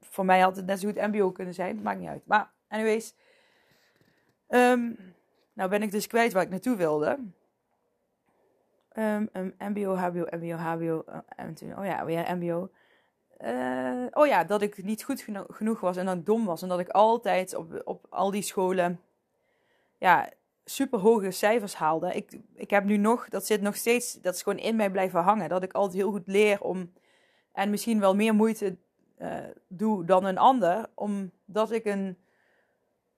voor 0.00 0.24
mij 0.24 0.40
had 0.40 0.56
het 0.56 0.66
net 0.66 0.80
zo 0.80 0.88
goed 0.88 1.00
MBO 1.00 1.32
kunnen 1.32 1.54
zijn. 1.54 1.82
Maakt 1.82 1.98
niet 1.98 2.08
uit. 2.08 2.26
Maar 2.26 2.50
anyways. 2.68 3.14
Um, 4.48 4.96
nou 5.52 5.70
ben 5.70 5.82
ik 5.82 5.90
dus 5.90 6.06
kwijt 6.06 6.32
waar 6.32 6.42
ik 6.42 6.50
naartoe 6.50 6.76
wilde. 6.76 7.18
Um, 8.96 9.28
um, 9.32 9.54
MBO, 9.58 9.94
HBO, 9.94 10.26
MBO, 10.30 10.54
HBO. 10.54 11.04
Uh, 11.62 11.78
oh 11.78 11.84
ja, 11.84 12.04
weer 12.04 12.36
MBO. 12.36 12.70
Uh, 13.44 14.06
oh 14.10 14.26
ja, 14.26 14.44
dat 14.44 14.62
ik 14.62 14.82
niet 14.82 15.02
goed 15.02 15.20
geno 15.20 15.44
genoeg 15.48 15.80
was 15.80 15.96
en 15.96 16.06
dat 16.06 16.16
ik 16.16 16.26
dom 16.26 16.44
was. 16.44 16.62
En 16.62 16.68
dat 16.68 16.80
ik 16.80 16.88
altijd 16.88 17.54
op, 17.54 17.82
op 17.84 18.06
al 18.10 18.30
die 18.30 18.42
scholen 18.42 19.00
ja, 19.98 20.30
super 20.64 20.98
hoge 20.98 21.30
cijfers 21.30 21.74
haalde. 21.74 22.12
Ik, 22.14 22.38
ik 22.54 22.70
heb 22.70 22.84
nu 22.84 22.96
nog, 22.96 23.28
dat 23.28 23.46
zit 23.46 23.60
nog 23.60 23.76
steeds, 23.76 24.20
dat 24.20 24.34
is 24.34 24.42
gewoon 24.42 24.58
in 24.58 24.76
mij 24.76 24.90
blijven 24.90 25.22
hangen. 25.22 25.48
Dat 25.48 25.62
ik 25.62 25.72
altijd 25.72 25.96
heel 26.02 26.10
goed 26.10 26.26
leer 26.26 26.60
om, 26.60 26.92
en 27.52 27.70
misschien 27.70 28.00
wel 28.00 28.14
meer 28.14 28.34
moeite 28.34 28.76
uh, 29.18 29.36
doe 29.68 30.04
dan 30.04 30.24
een 30.24 30.38
ander. 30.38 30.86
Omdat 30.94 31.70
ik 31.70 31.84
een 31.84 32.18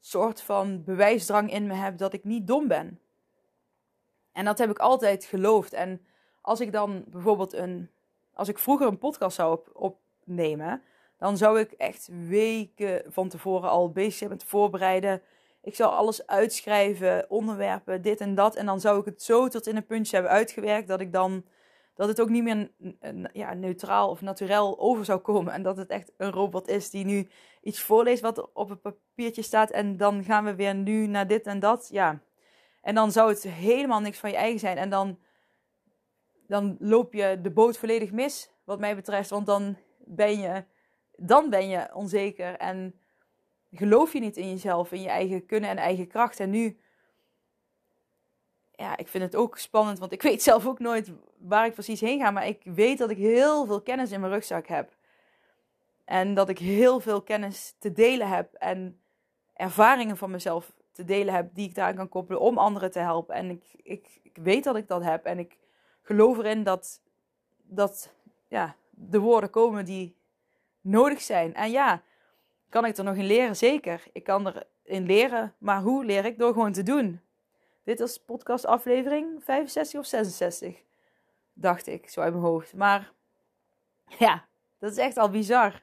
soort 0.04 0.40
van 0.40 0.84
bewijsdrang 0.84 1.52
in 1.52 1.66
me 1.66 1.74
heb 1.74 1.98
dat 1.98 2.12
ik 2.12 2.24
niet 2.24 2.46
dom 2.46 2.68
ben. 2.68 3.00
En 4.32 4.44
dat 4.44 4.58
heb 4.58 4.70
ik 4.70 4.78
altijd 4.78 5.24
geloofd. 5.24 5.72
En 5.72 6.06
als 6.40 6.60
ik 6.60 6.72
dan 6.72 7.04
bijvoorbeeld 7.06 7.52
een. 7.52 7.90
Als 8.34 8.48
ik 8.48 8.58
vroeger 8.58 8.86
een 8.86 8.98
podcast 8.98 9.36
zou 9.36 9.52
op, 9.52 9.70
opnemen. 9.72 10.82
Dan 11.18 11.36
zou 11.36 11.60
ik 11.60 11.72
echt 11.72 12.08
weken 12.28 13.02
van 13.06 13.28
tevoren 13.28 13.70
al 13.70 13.90
bezig 13.90 14.14
zijn 14.14 14.30
met 14.30 14.44
voorbereiden. 14.44 15.22
Ik 15.60 15.74
zou 15.74 15.92
alles 15.92 16.26
uitschrijven, 16.26 17.30
onderwerpen, 17.30 18.02
dit 18.02 18.20
en 18.20 18.34
dat. 18.34 18.56
En 18.56 18.66
dan 18.66 18.80
zou 18.80 18.98
ik 18.98 19.04
het 19.04 19.22
zo 19.22 19.48
tot 19.48 19.66
in 19.66 19.76
een 19.76 19.86
puntje 19.86 20.14
hebben 20.14 20.32
uitgewerkt 20.34 20.88
dat 20.88 21.00
ik 21.00 21.12
dan 21.12 21.44
dat 21.94 22.08
het 22.08 22.20
ook 22.20 22.28
niet 22.28 22.42
meer 22.42 22.70
ja, 23.32 23.54
neutraal 23.54 24.10
of 24.10 24.20
naturel 24.20 24.78
over 24.78 25.04
zou 25.04 25.20
komen. 25.20 25.52
En 25.52 25.62
dat 25.62 25.76
het 25.76 25.90
echt 25.90 26.12
een 26.16 26.30
robot 26.30 26.68
is 26.68 26.90
die 26.90 27.04
nu 27.04 27.28
iets 27.62 27.80
voorleest 27.80 28.22
wat 28.22 28.52
op 28.52 28.68
het 28.68 28.80
papiertje 28.80 29.42
staat. 29.42 29.70
En 29.70 29.96
dan 29.96 30.24
gaan 30.24 30.44
we 30.44 30.54
weer 30.54 30.74
nu 30.74 31.06
naar 31.06 31.26
dit 31.26 31.46
en 31.46 31.58
dat. 31.60 31.88
Ja. 31.90 32.20
En 32.82 32.94
dan 32.94 33.12
zou 33.12 33.28
het 33.28 33.42
helemaal 33.42 34.00
niks 34.00 34.18
van 34.18 34.30
je 34.30 34.36
eigen 34.36 34.60
zijn. 34.60 34.76
En 34.76 34.90
dan, 34.90 35.18
dan 36.46 36.76
loop 36.78 37.12
je 37.12 37.38
de 37.42 37.50
boot 37.50 37.78
volledig 37.78 38.12
mis, 38.12 38.50
wat 38.64 38.80
mij 38.80 38.96
betreft. 38.96 39.30
Want 39.30 39.46
dan 39.46 39.76
ben 39.98 40.40
je, 40.40 40.64
dan 41.16 41.50
ben 41.50 41.68
je 41.68 41.94
onzeker 41.94 42.56
en 42.56 42.94
geloof 43.70 44.12
je 44.12 44.20
niet 44.20 44.36
in 44.36 44.48
jezelf, 44.48 44.92
in 44.92 45.02
je 45.02 45.08
eigen 45.08 45.46
kunnen 45.46 45.70
en 45.70 45.76
eigen 45.76 46.06
kracht. 46.06 46.40
En 46.40 46.50
nu 46.50 46.78
ja, 48.82 48.96
ik 48.96 49.08
vind 49.08 49.24
het 49.24 49.36
ook 49.36 49.58
spannend, 49.58 49.98
want 49.98 50.12
ik 50.12 50.22
weet 50.28 50.42
zelf 50.42 50.66
ook 50.66 50.78
nooit 50.78 51.12
waar 51.38 51.66
ik 51.66 51.74
precies 51.74 52.00
heen 52.00 52.20
ga. 52.20 52.30
Maar 52.30 52.46
ik 52.46 52.60
weet 52.64 52.98
dat 52.98 53.10
ik 53.10 53.16
heel 53.16 53.66
veel 53.66 53.80
kennis 53.80 54.10
in 54.10 54.20
mijn 54.20 54.32
rugzak 54.32 54.66
heb. 54.66 54.96
En 56.04 56.34
dat 56.34 56.48
ik 56.48 56.58
heel 56.58 57.00
veel 57.00 57.22
kennis 57.22 57.74
te 57.78 57.92
delen 57.92 58.28
heb. 58.28 58.54
En 58.54 59.00
ervaringen 59.54 60.16
van 60.16 60.30
mezelf 60.30 60.72
te 60.92 61.04
delen 61.04 61.34
heb 61.34 61.54
die 61.54 61.68
ik 61.68 61.74
daar 61.74 61.94
kan 61.94 62.08
koppelen 62.08 62.40
om 62.40 62.58
anderen 62.58 62.90
te 62.90 62.98
helpen. 62.98 63.34
En 63.34 63.50
ik, 63.50 63.64
ik, 63.82 64.20
ik 64.22 64.36
weet 64.36 64.64
dat 64.64 64.76
ik 64.76 64.88
dat 64.88 65.02
heb. 65.02 65.24
En 65.24 65.38
ik 65.38 65.58
geloof 66.02 66.38
erin 66.38 66.62
dat, 66.62 67.00
dat 67.62 68.12
ja, 68.48 68.76
de 68.90 69.18
woorden 69.18 69.50
komen 69.50 69.84
die 69.84 70.16
nodig 70.80 71.20
zijn. 71.20 71.54
En 71.54 71.70
ja, 71.70 72.02
kan 72.68 72.84
ik 72.84 72.96
er 72.96 73.04
nog 73.04 73.16
in 73.16 73.26
leren? 73.26 73.56
Zeker. 73.56 74.02
Ik 74.12 74.24
kan 74.24 74.52
erin 74.84 75.06
leren. 75.06 75.54
Maar 75.58 75.82
hoe 75.82 76.04
leer 76.04 76.24
ik? 76.24 76.38
Door 76.38 76.52
gewoon 76.52 76.72
te 76.72 76.82
doen. 76.82 77.20
Dit 77.82 77.98
was 77.98 78.18
podcast 78.18 78.66
aflevering 78.66 79.44
65 79.44 80.00
of 80.00 80.06
66. 80.06 80.82
Dacht 81.52 81.86
ik, 81.86 82.08
zo 82.08 82.20
uit 82.20 82.32
mijn 82.32 82.44
hoofd. 82.44 82.74
Maar 82.74 83.12
ja, 84.18 84.46
dat 84.78 84.90
is 84.90 84.96
echt 84.96 85.16
al 85.16 85.30
bizar. 85.30 85.82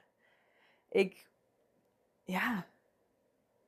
Ik, 0.88 1.26
ja, 2.24 2.66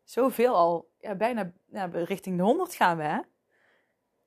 zoveel 0.04 0.54
al. 0.54 0.90
Ja, 0.98 1.14
bijna 1.14 1.52
ja, 1.72 1.84
richting 1.92 2.36
de 2.36 2.42
100 2.42 2.74
gaan 2.74 2.96
we, 2.96 3.02
hè? 3.02 3.20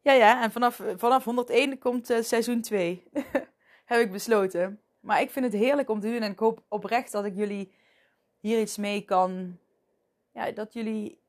Ja, 0.02 0.14
ja, 0.14 0.44
en 0.44 0.52
vanaf, 0.52 0.82
vanaf 0.96 1.24
101 1.24 1.78
komt 1.78 2.10
uh, 2.10 2.22
seizoen 2.22 2.62
2. 2.62 3.04
Heb 3.86 4.00
ik 4.00 4.12
besloten. 4.12 4.82
Maar 5.00 5.22
ik 5.22 5.32
vind 5.32 5.46
het 5.46 5.54
heerlijk 5.54 5.90
om 5.90 6.00
te 6.00 6.08
doen 6.08 6.22
en 6.22 6.32
ik 6.32 6.40
hoop 6.40 6.64
oprecht 6.68 7.12
dat 7.12 7.26
ik 7.26 7.36
jullie 7.36 7.74
hier 8.40 8.60
iets 8.60 8.78
mee 8.78 9.02
kan. 9.02 9.58
Ja, 10.32 10.52
dat 10.52 10.74
jullie 10.74 11.20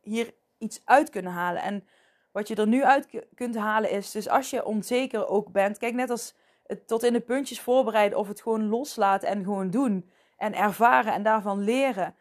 hier 0.00 0.34
iets 0.58 0.80
uit 0.84 1.10
kunnen 1.10 1.32
halen. 1.32 1.62
En 1.62 1.86
wat 2.32 2.48
je 2.48 2.54
er 2.54 2.66
nu 2.66 2.84
uit 2.84 3.08
kunt 3.34 3.56
halen 3.56 3.90
is, 3.90 4.10
dus 4.10 4.28
als 4.28 4.50
je 4.50 4.64
onzeker 4.64 5.28
ook 5.28 5.52
bent, 5.52 5.78
kijk 5.78 5.94
net 5.94 6.10
als 6.10 6.34
het 6.66 6.86
tot 6.86 7.02
in 7.02 7.12
de 7.12 7.20
puntjes 7.20 7.60
voorbereiden 7.60 8.18
of 8.18 8.28
het 8.28 8.40
gewoon 8.40 8.68
loslaten 8.68 9.28
en 9.28 9.44
gewoon 9.44 9.70
doen 9.70 10.10
en 10.36 10.54
ervaren 10.54 11.12
en 11.12 11.22
daarvan 11.22 11.64
leren. 11.64 12.14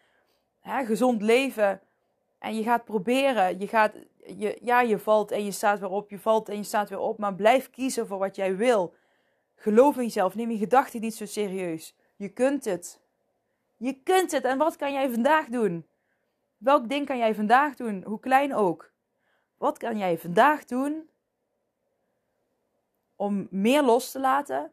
Hè, 0.59 0.85
gezond 0.85 1.21
leven 1.21 1.81
en 2.39 2.55
je 2.55 2.63
gaat 2.63 2.85
proberen, 2.85 3.59
je 3.59 3.67
gaat, 3.67 3.93
je, 4.25 4.57
ja, 4.61 4.81
je 4.81 4.99
valt 4.99 5.31
en 5.31 5.45
je 5.45 5.51
staat 5.51 5.79
weer 5.79 5.89
op, 5.89 6.09
je 6.09 6.19
valt 6.19 6.49
en 6.49 6.57
je 6.57 6.63
staat 6.63 6.89
weer 6.89 6.99
op, 6.99 7.17
maar 7.17 7.35
blijf 7.35 7.69
kiezen 7.69 8.07
voor 8.07 8.17
wat 8.17 8.35
jij 8.35 8.55
wil. 8.55 8.93
Geloof 9.55 9.97
in 9.97 10.03
jezelf, 10.03 10.35
neem 10.35 10.51
je 10.51 10.57
gedachten 10.57 11.01
niet 11.01 11.15
zo 11.15 11.25
serieus. 11.25 11.95
Je 12.15 12.29
kunt 12.29 12.65
het. 12.65 13.01
Je 13.77 13.93
kunt 14.03 14.31
het. 14.31 14.43
En 14.43 14.57
wat 14.57 14.75
kan 14.75 14.93
jij 14.93 15.09
vandaag 15.09 15.47
doen? 15.47 15.85
Welk 16.57 16.89
ding 16.89 17.05
kan 17.05 17.17
jij 17.17 17.35
vandaag 17.35 17.75
doen, 17.75 18.03
hoe 18.03 18.19
klein 18.19 18.55
ook? 18.55 18.91
Wat 19.57 19.77
kan 19.77 19.97
jij 19.97 20.17
vandaag 20.17 20.65
doen 20.65 21.09
om 23.15 23.47
meer 23.51 23.83
los 23.83 24.11
te 24.11 24.19
laten, 24.19 24.71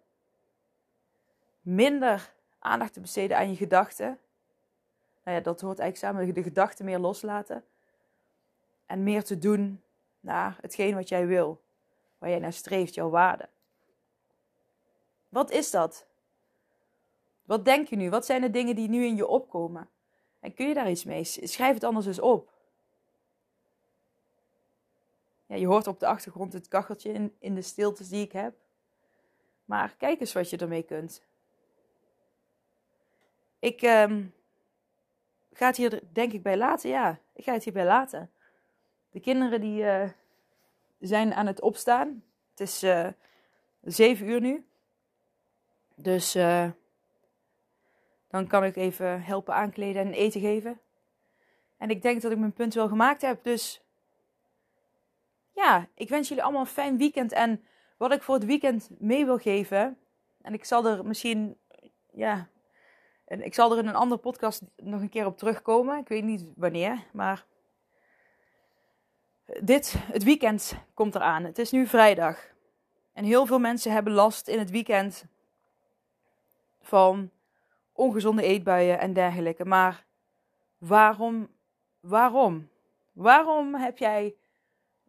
minder 1.60 2.32
aandacht 2.58 2.92
te 2.92 3.00
besteden 3.00 3.36
aan 3.36 3.50
je 3.50 3.56
gedachten? 3.56 4.18
Nou 5.24 5.36
ja, 5.36 5.42
dat 5.42 5.60
hoort 5.60 5.78
eigenlijk 5.78 6.16
samen, 6.16 6.34
de 6.34 6.42
gedachten 6.42 6.84
meer 6.84 6.98
loslaten. 6.98 7.64
En 8.86 9.02
meer 9.02 9.24
te 9.24 9.38
doen 9.38 9.82
naar 10.20 10.58
hetgeen 10.60 10.94
wat 10.94 11.08
jij 11.08 11.26
wil, 11.26 11.62
waar 12.18 12.30
jij 12.30 12.38
naar 12.38 12.52
streeft, 12.52 12.94
jouw 12.94 13.10
waarde. 13.10 13.48
Wat 15.28 15.50
is 15.50 15.70
dat? 15.70 16.06
Wat 17.44 17.64
denk 17.64 17.88
je 17.88 17.96
nu? 17.96 18.10
Wat 18.10 18.26
zijn 18.26 18.40
de 18.40 18.50
dingen 18.50 18.74
die 18.74 18.88
nu 18.88 19.04
in 19.04 19.16
je 19.16 19.26
opkomen? 19.26 19.88
En 20.44 20.54
kun 20.54 20.68
je 20.68 20.74
daar 20.74 20.90
iets 20.90 21.04
mee? 21.04 21.24
Schrijf 21.24 21.74
het 21.74 21.84
anders 21.84 22.06
eens 22.06 22.20
op. 22.20 22.52
Ja, 25.46 25.56
je 25.56 25.66
hoort 25.66 25.86
op 25.86 26.00
de 26.00 26.06
achtergrond 26.06 26.52
het 26.52 26.68
kacheltje 26.68 27.12
in, 27.12 27.36
in 27.38 27.54
de 27.54 27.62
stiltes 27.62 28.08
die 28.08 28.24
ik 28.24 28.32
heb. 28.32 28.54
Maar 29.64 29.94
kijk 29.96 30.20
eens 30.20 30.32
wat 30.32 30.50
je 30.50 30.56
ermee 30.56 30.82
kunt. 30.82 31.22
Ik 33.58 33.82
um, 33.82 34.34
ga 35.52 35.66
het 35.66 35.76
hier 35.76 36.00
denk 36.12 36.32
ik 36.32 36.42
bij 36.42 36.56
laten. 36.56 36.90
Ja, 36.90 37.18
ik 37.32 37.44
ga 37.44 37.52
het 37.52 37.64
hierbij 37.64 37.84
laten. 37.84 38.30
De 39.10 39.20
kinderen 39.20 39.60
die 39.60 39.82
uh, 39.82 40.08
zijn 40.98 41.34
aan 41.34 41.46
het 41.46 41.60
opstaan. 41.60 42.24
Het 42.50 42.60
is 42.60 42.82
uh, 42.82 43.08
zeven 43.82 44.28
uur 44.28 44.40
nu. 44.40 44.66
Dus 45.94 46.36
uh, 46.36 46.70
dan 48.34 48.46
kan 48.46 48.64
ik 48.64 48.76
even 48.76 49.22
helpen 49.22 49.54
aankleden 49.54 50.02
en 50.02 50.12
eten 50.12 50.40
geven. 50.40 50.80
En 51.76 51.90
ik 51.90 52.02
denk 52.02 52.22
dat 52.22 52.32
ik 52.32 52.38
mijn 52.38 52.52
punt 52.52 52.74
wel 52.74 52.88
gemaakt 52.88 53.22
heb. 53.22 53.44
Dus 53.44 53.84
ja, 55.52 55.88
ik 55.94 56.08
wens 56.08 56.28
jullie 56.28 56.42
allemaal 56.42 56.60
een 56.60 56.66
fijn 56.66 56.98
weekend. 56.98 57.32
En 57.32 57.64
wat 57.96 58.12
ik 58.12 58.22
voor 58.22 58.34
het 58.34 58.44
weekend 58.44 58.90
mee 58.98 59.24
wil 59.24 59.38
geven. 59.38 59.98
En 60.42 60.52
ik 60.52 60.64
zal 60.64 60.86
er 60.86 61.06
misschien, 61.06 61.56
ja, 62.12 62.48
ik 63.26 63.54
zal 63.54 63.72
er 63.72 63.78
in 63.78 63.86
een 63.86 63.94
andere 63.94 64.20
podcast 64.20 64.62
nog 64.76 65.00
een 65.00 65.08
keer 65.08 65.26
op 65.26 65.38
terugkomen. 65.38 65.98
Ik 65.98 66.08
weet 66.08 66.24
niet 66.24 66.46
wanneer, 66.56 67.04
maar 67.12 67.44
dit, 69.60 69.94
het 69.98 70.22
weekend 70.22 70.74
komt 70.94 71.14
eraan. 71.14 71.44
Het 71.44 71.58
is 71.58 71.70
nu 71.70 71.86
vrijdag. 71.86 72.52
En 73.12 73.24
heel 73.24 73.46
veel 73.46 73.58
mensen 73.58 73.92
hebben 73.92 74.12
last 74.12 74.48
in 74.48 74.58
het 74.58 74.70
weekend 74.70 75.24
van 76.80 77.30
ongezonde 77.94 78.42
eetbuien 78.42 78.98
en 78.98 79.12
dergelijke. 79.12 79.64
Maar 79.64 80.04
waarom, 80.78 81.48
waarom? 82.00 82.68
Waarom 83.12 83.74
heb 83.74 83.98
jij 83.98 84.34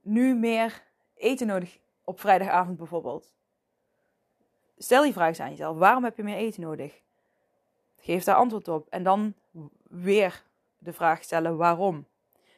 nu 0.01 0.35
meer 0.35 0.83
eten 1.15 1.47
nodig 1.47 1.79
op 2.03 2.19
vrijdagavond 2.19 2.77
bijvoorbeeld? 2.77 3.33
Stel 4.77 5.03
die 5.03 5.13
vraag 5.13 5.39
aan 5.39 5.49
jezelf. 5.49 5.77
Waarom 5.77 6.03
heb 6.03 6.17
je 6.17 6.23
meer 6.23 6.37
eten 6.37 6.61
nodig? 6.61 7.01
Geef 7.97 8.23
daar 8.23 8.35
antwoord 8.35 8.67
op. 8.67 8.87
En 8.89 9.03
dan 9.03 9.33
weer 9.89 10.43
de 10.77 10.93
vraag 10.93 11.23
stellen 11.23 11.57
waarom. 11.57 12.05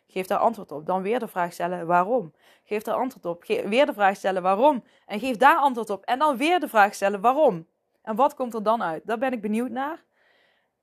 Geef 0.07 0.27
daar 0.27 0.37
antwoord 0.37 0.71
op. 0.71 0.85
Dan 0.85 1.01
weer 1.01 1.19
de 1.19 1.27
vraag 1.27 1.53
stellen 1.53 1.87
waarom. 1.87 2.33
Geef 2.63 2.83
daar 2.83 2.95
antwoord 2.95 3.25
op. 3.25 3.43
weer 3.45 3.85
de 3.85 3.93
vraag 3.93 4.15
stellen 4.15 4.41
waarom. 4.41 4.83
En 5.05 5.19
geef 5.19 5.37
daar 5.37 5.57
antwoord 5.57 5.89
op. 5.89 6.05
En 6.05 6.19
dan 6.19 6.37
weer 6.37 6.59
de 6.59 6.67
vraag 6.67 6.93
stellen 6.93 7.21
waarom. 7.21 7.67
En 8.01 8.15
wat 8.15 8.33
komt 8.33 8.53
er 8.53 8.63
dan 8.63 8.83
uit? 8.83 9.01
Daar 9.05 9.17
ben 9.17 9.33
ik 9.33 9.41
benieuwd 9.41 9.69
naar. 9.69 10.03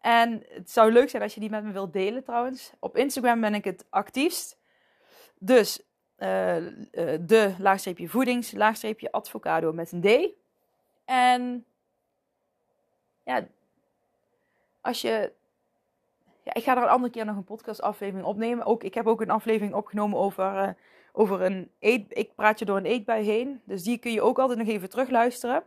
En 0.04 0.44
het 0.48 0.70
zou 0.70 0.92
leuk 0.92 1.10
zijn 1.10 1.22
als 1.22 1.34
je 1.34 1.40
die 1.40 1.50
met 1.50 1.64
me 1.64 1.72
wilt 1.72 1.92
delen 1.92 2.24
trouwens. 2.24 2.72
Op 2.78 2.96
Instagram 2.96 3.40
ben 3.40 3.54
ik 3.54 3.64
het 3.64 3.86
actiefst. 3.90 4.58
Dus 5.38 5.82
uh, 6.18 6.56
uh, 6.56 6.70
de 7.20 7.54
laagstreepje 7.58 8.08
voedings, 8.08 8.52
laagstreepje 8.52 9.12
advocado 9.12 9.72
met 9.72 9.92
een 9.92 10.00
D. 10.00 10.32
En 11.04 11.64
ja, 13.22 13.46
als 14.80 15.00
je. 15.00 15.32
Ja, 16.42 16.54
ik 16.54 16.62
ga 16.62 16.76
er 16.76 16.82
een 16.82 16.88
andere 16.88 17.12
keer 17.12 17.24
nog 17.24 17.36
een 17.36 17.44
podcast 17.44 17.82
aflevering 17.82 18.26
opnemen. 18.26 18.66
Ook, 18.66 18.82
ik 18.82 18.94
heb 18.94 19.06
ook 19.06 19.20
een 19.20 19.30
aflevering 19.30 19.74
opgenomen 19.74 20.18
over, 20.18 20.54
uh, 20.54 20.68
over 21.12 21.42
een 21.42 21.70
eet. 21.78 22.06
Ik 22.08 22.34
praat 22.34 22.58
je 22.58 22.64
door 22.64 22.76
een 22.76 22.84
eetbui 22.84 23.24
heen. 23.24 23.60
Dus 23.64 23.82
die 23.82 23.98
kun 23.98 24.12
je 24.12 24.22
ook 24.22 24.38
altijd 24.38 24.58
nog 24.58 24.68
even 24.68 24.90
terugluisteren. 24.90 25.62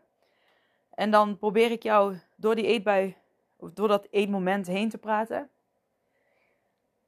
En 0.93 1.11
dan 1.11 1.37
probeer 1.37 1.71
ik 1.71 1.83
jou 1.83 2.19
door 2.35 2.55
die 2.55 2.65
eetbui, 2.65 3.15
of 3.57 3.71
door 3.71 3.87
dat 3.87 4.07
eetmoment 4.11 4.67
heen 4.67 4.89
te 4.89 4.97
praten. 4.97 5.49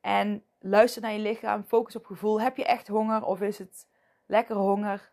En 0.02 0.44
luister 0.60 1.02
naar 1.02 1.12
je 1.12 1.20
lichaam, 1.20 1.64
focus 1.64 1.96
op 1.96 2.06
gevoel. 2.06 2.42
Heb 2.42 2.58
je 2.58 2.66
echt 2.66 2.88
honger 2.88 3.24
of 3.24 3.42
is 3.42 3.58
het 3.58 3.88
lekker 4.26 4.56
honger? 4.56 5.12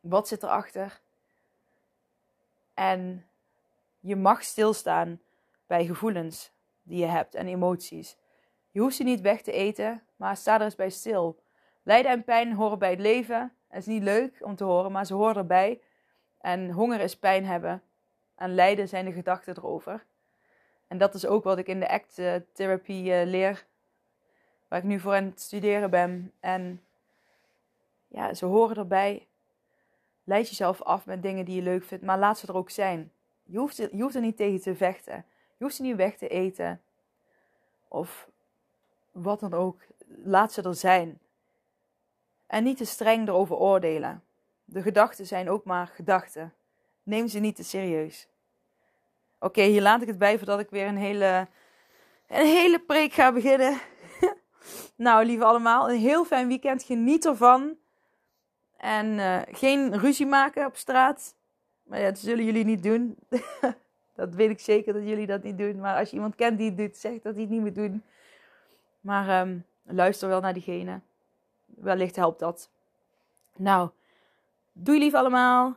Wat 0.00 0.28
zit 0.28 0.42
erachter? 0.42 1.00
En 2.74 3.26
je 4.00 4.16
mag 4.16 4.42
stilstaan 4.42 5.20
bij 5.66 5.86
gevoelens 5.86 6.52
die 6.82 6.98
je 6.98 7.06
hebt 7.06 7.34
en 7.34 7.46
emoties. 7.46 8.16
Je 8.70 8.80
hoeft 8.80 8.96
ze 8.96 9.02
niet 9.02 9.20
weg 9.20 9.42
te 9.42 9.52
eten, 9.52 10.02
maar 10.16 10.36
sta 10.36 10.54
er 10.54 10.60
eens 10.60 10.74
bij 10.74 10.90
stil. 10.90 11.42
Lijden 11.82 12.10
en 12.10 12.24
pijn 12.24 12.52
horen 12.52 12.78
bij 12.78 12.90
het 12.90 13.00
leven. 13.00 13.52
Het 13.68 13.80
is 13.80 13.86
niet 13.86 14.02
leuk 14.02 14.38
om 14.40 14.56
te 14.56 14.64
horen, 14.64 14.92
maar 14.92 15.06
ze 15.06 15.14
horen 15.14 15.36
erbij. 15.36 15.80
En 16.38 16.70
honger 16.70 17.00
is 17.00 17.18
pijn 17.18 17.44
hebben. 17.44 17.82
En 18.34 18.54
lijden 18.54 18.88
zijn 18.88 19.04
de 19.04 19.12
gedachten 19.12 19.56
erover. 19.56 20.04
En 20.86 20.98
dat 20.98 21.14
is 21.14 21.26
ook 21.26 21.44
wat 21.44 21.58
ik 21.58 21.66
in 21.66 21.80
de 21.80 21.88
ACT 21.88 22.20
therapie 22.52 23.04
uh, 23.04 23.26
leer. 23.26 23.66
Waar 24.68 24.78
ik 24.78 24.84
nu 24.84 25.00
voor 25.00 25.14
aan 25.14 25.24
het 25.24 25.40
studeren 25.40 25.90
ben. 25.90 26.32
En 26.40 26.82
ja, 28.08 28.34
ze 28.34 28.46
horen 28.46 28.76
erbij. 28.76 29.26
Leid 30.24 30.48
jezelf 30.48 30.82
af 30.82 31.06
met 31.06 31.22
dingen 31.22 31.44
die 31.44 31.56
je 31.56 31.62
leuk 31.62 31.84
vindt. 31.84 32.04
Maar 32.04 32.18
laat 32.18 32.38
ze 32.38 32.46
er 32.46 32.56
ook 32.56 32.70
zijn. 32.70 33.12
Je 33.42 33.58
hoeft, 33.58 33.76
je 33.76 34.02
hoeft 34.02 34.14
er 34.14 34.20
niet 34.20 34.36
tegen 34.36 34.60
te 34.60 34.74
vechten. 34.74 35.24
Je 35.56 35.64
hoeft 35.64 35.74
ze 35.76 35.82
niet 35.82 35.96
weg 35.96 36.16
te 36.16 36.28
eten. 36.28 36.82
Of 37.88 38.28
wat 39.12 39.40
dan 39.40 39.54
ook. 39.54 39.80
Laat 40.06 40.52
ze 40.52 40.62
er 40.62 40.74
zijn. 40.74 41.18
En 42.46 42.64
niet 42.64 42.76
te 42.76 42.84
streng 42.84 43.28
erover 43.28 43.56
oordelen. 43.56 44.22
De 44.64 44.82
gedachten 44.82 45.26
zijn 45.26 45.50
ook 45.50 45.64
maar 45.64 45.86
gedachten. 45.86 46.52
Neem 47.04 47.28
ze 47.28 47.38
niet 47.38 47.56
te 47.56 47.64
serieus. 47.64 48.28
Oké, 49.38 49.62
hier 49.62 49.82
laat 49.82 50.02
ik 50.02 50.08
het 50.08 50.18
bij 50.18 50.36
voordat 50.36 50.60
ik 50.60 50.70
weer 50.70 50.86
een 50.86 50.96
hele, 50.96 51.46
een 52.28 52.46
hele 52.46 52.78
preek 52.78 53.12
ga 53.12 53.32
beginnen. 53.32 53.78
nou, 54.96 55.24
lieve 55.24 55.44
allemaal, 55.44 55.90
een 55.90 55.98
heel 55.98 56.24
fijn 56.24 56.48
weekend. 56.48 56.82
Geniet 56.82 57.26
ervan. 57.26 57.76
En 58.76 59.18
eh, 59.18 59.40
geen 59.56 59.98
ruzie 59.98 60.26
maken 60.26 60.66
op 60.66 60.76
straat. 60.76 61.34
Maar 61.82 62.00
ja, 62.00 62.04
dat 62.04 62.18
zullen 62.18 62.44
jullie 62.44 62.64
niet 62.64 62.82
doen. 62.82 63.16
dat 64.14 64.34
weet 64.34 64.50
ik 64.50 64.60
zeker 64.60 64.92
dat 64.92 65.02
jullie 65.02 65.26
dat 65.26 65.42
niet 65.42 65.58
doen. 65.58 65.80
Maar 65.80 65.98
als 65.98 66.08
je 66.08 66.14
iemand 66.14 66.34
kent 66.34 66.58
die 66.58 66.68
het 66.68 66.76
doet, 66.76 66.96
zeg 66.96 67.12
dat 67.12 67.32
hij 67.32 67.42
het 67.42 67.50
niet 67.50 67.60
moet 67.60 67.74
doen. 67.74 68.02
Maar 69.00 69.28
ehm, 69.28 69.58
luister 69.82 70.28
wel 70.28 70.40
naar 70.40 70.52
diegene. 70.52 71.00
Wellicht 71.66 72.16
helpt 72.16 72.38
dat. 72.38 72.70
Nou, 73.56 73.90
doei 74.72 74.98
lief 74.98 75.14
allemaal. 75.14 75.76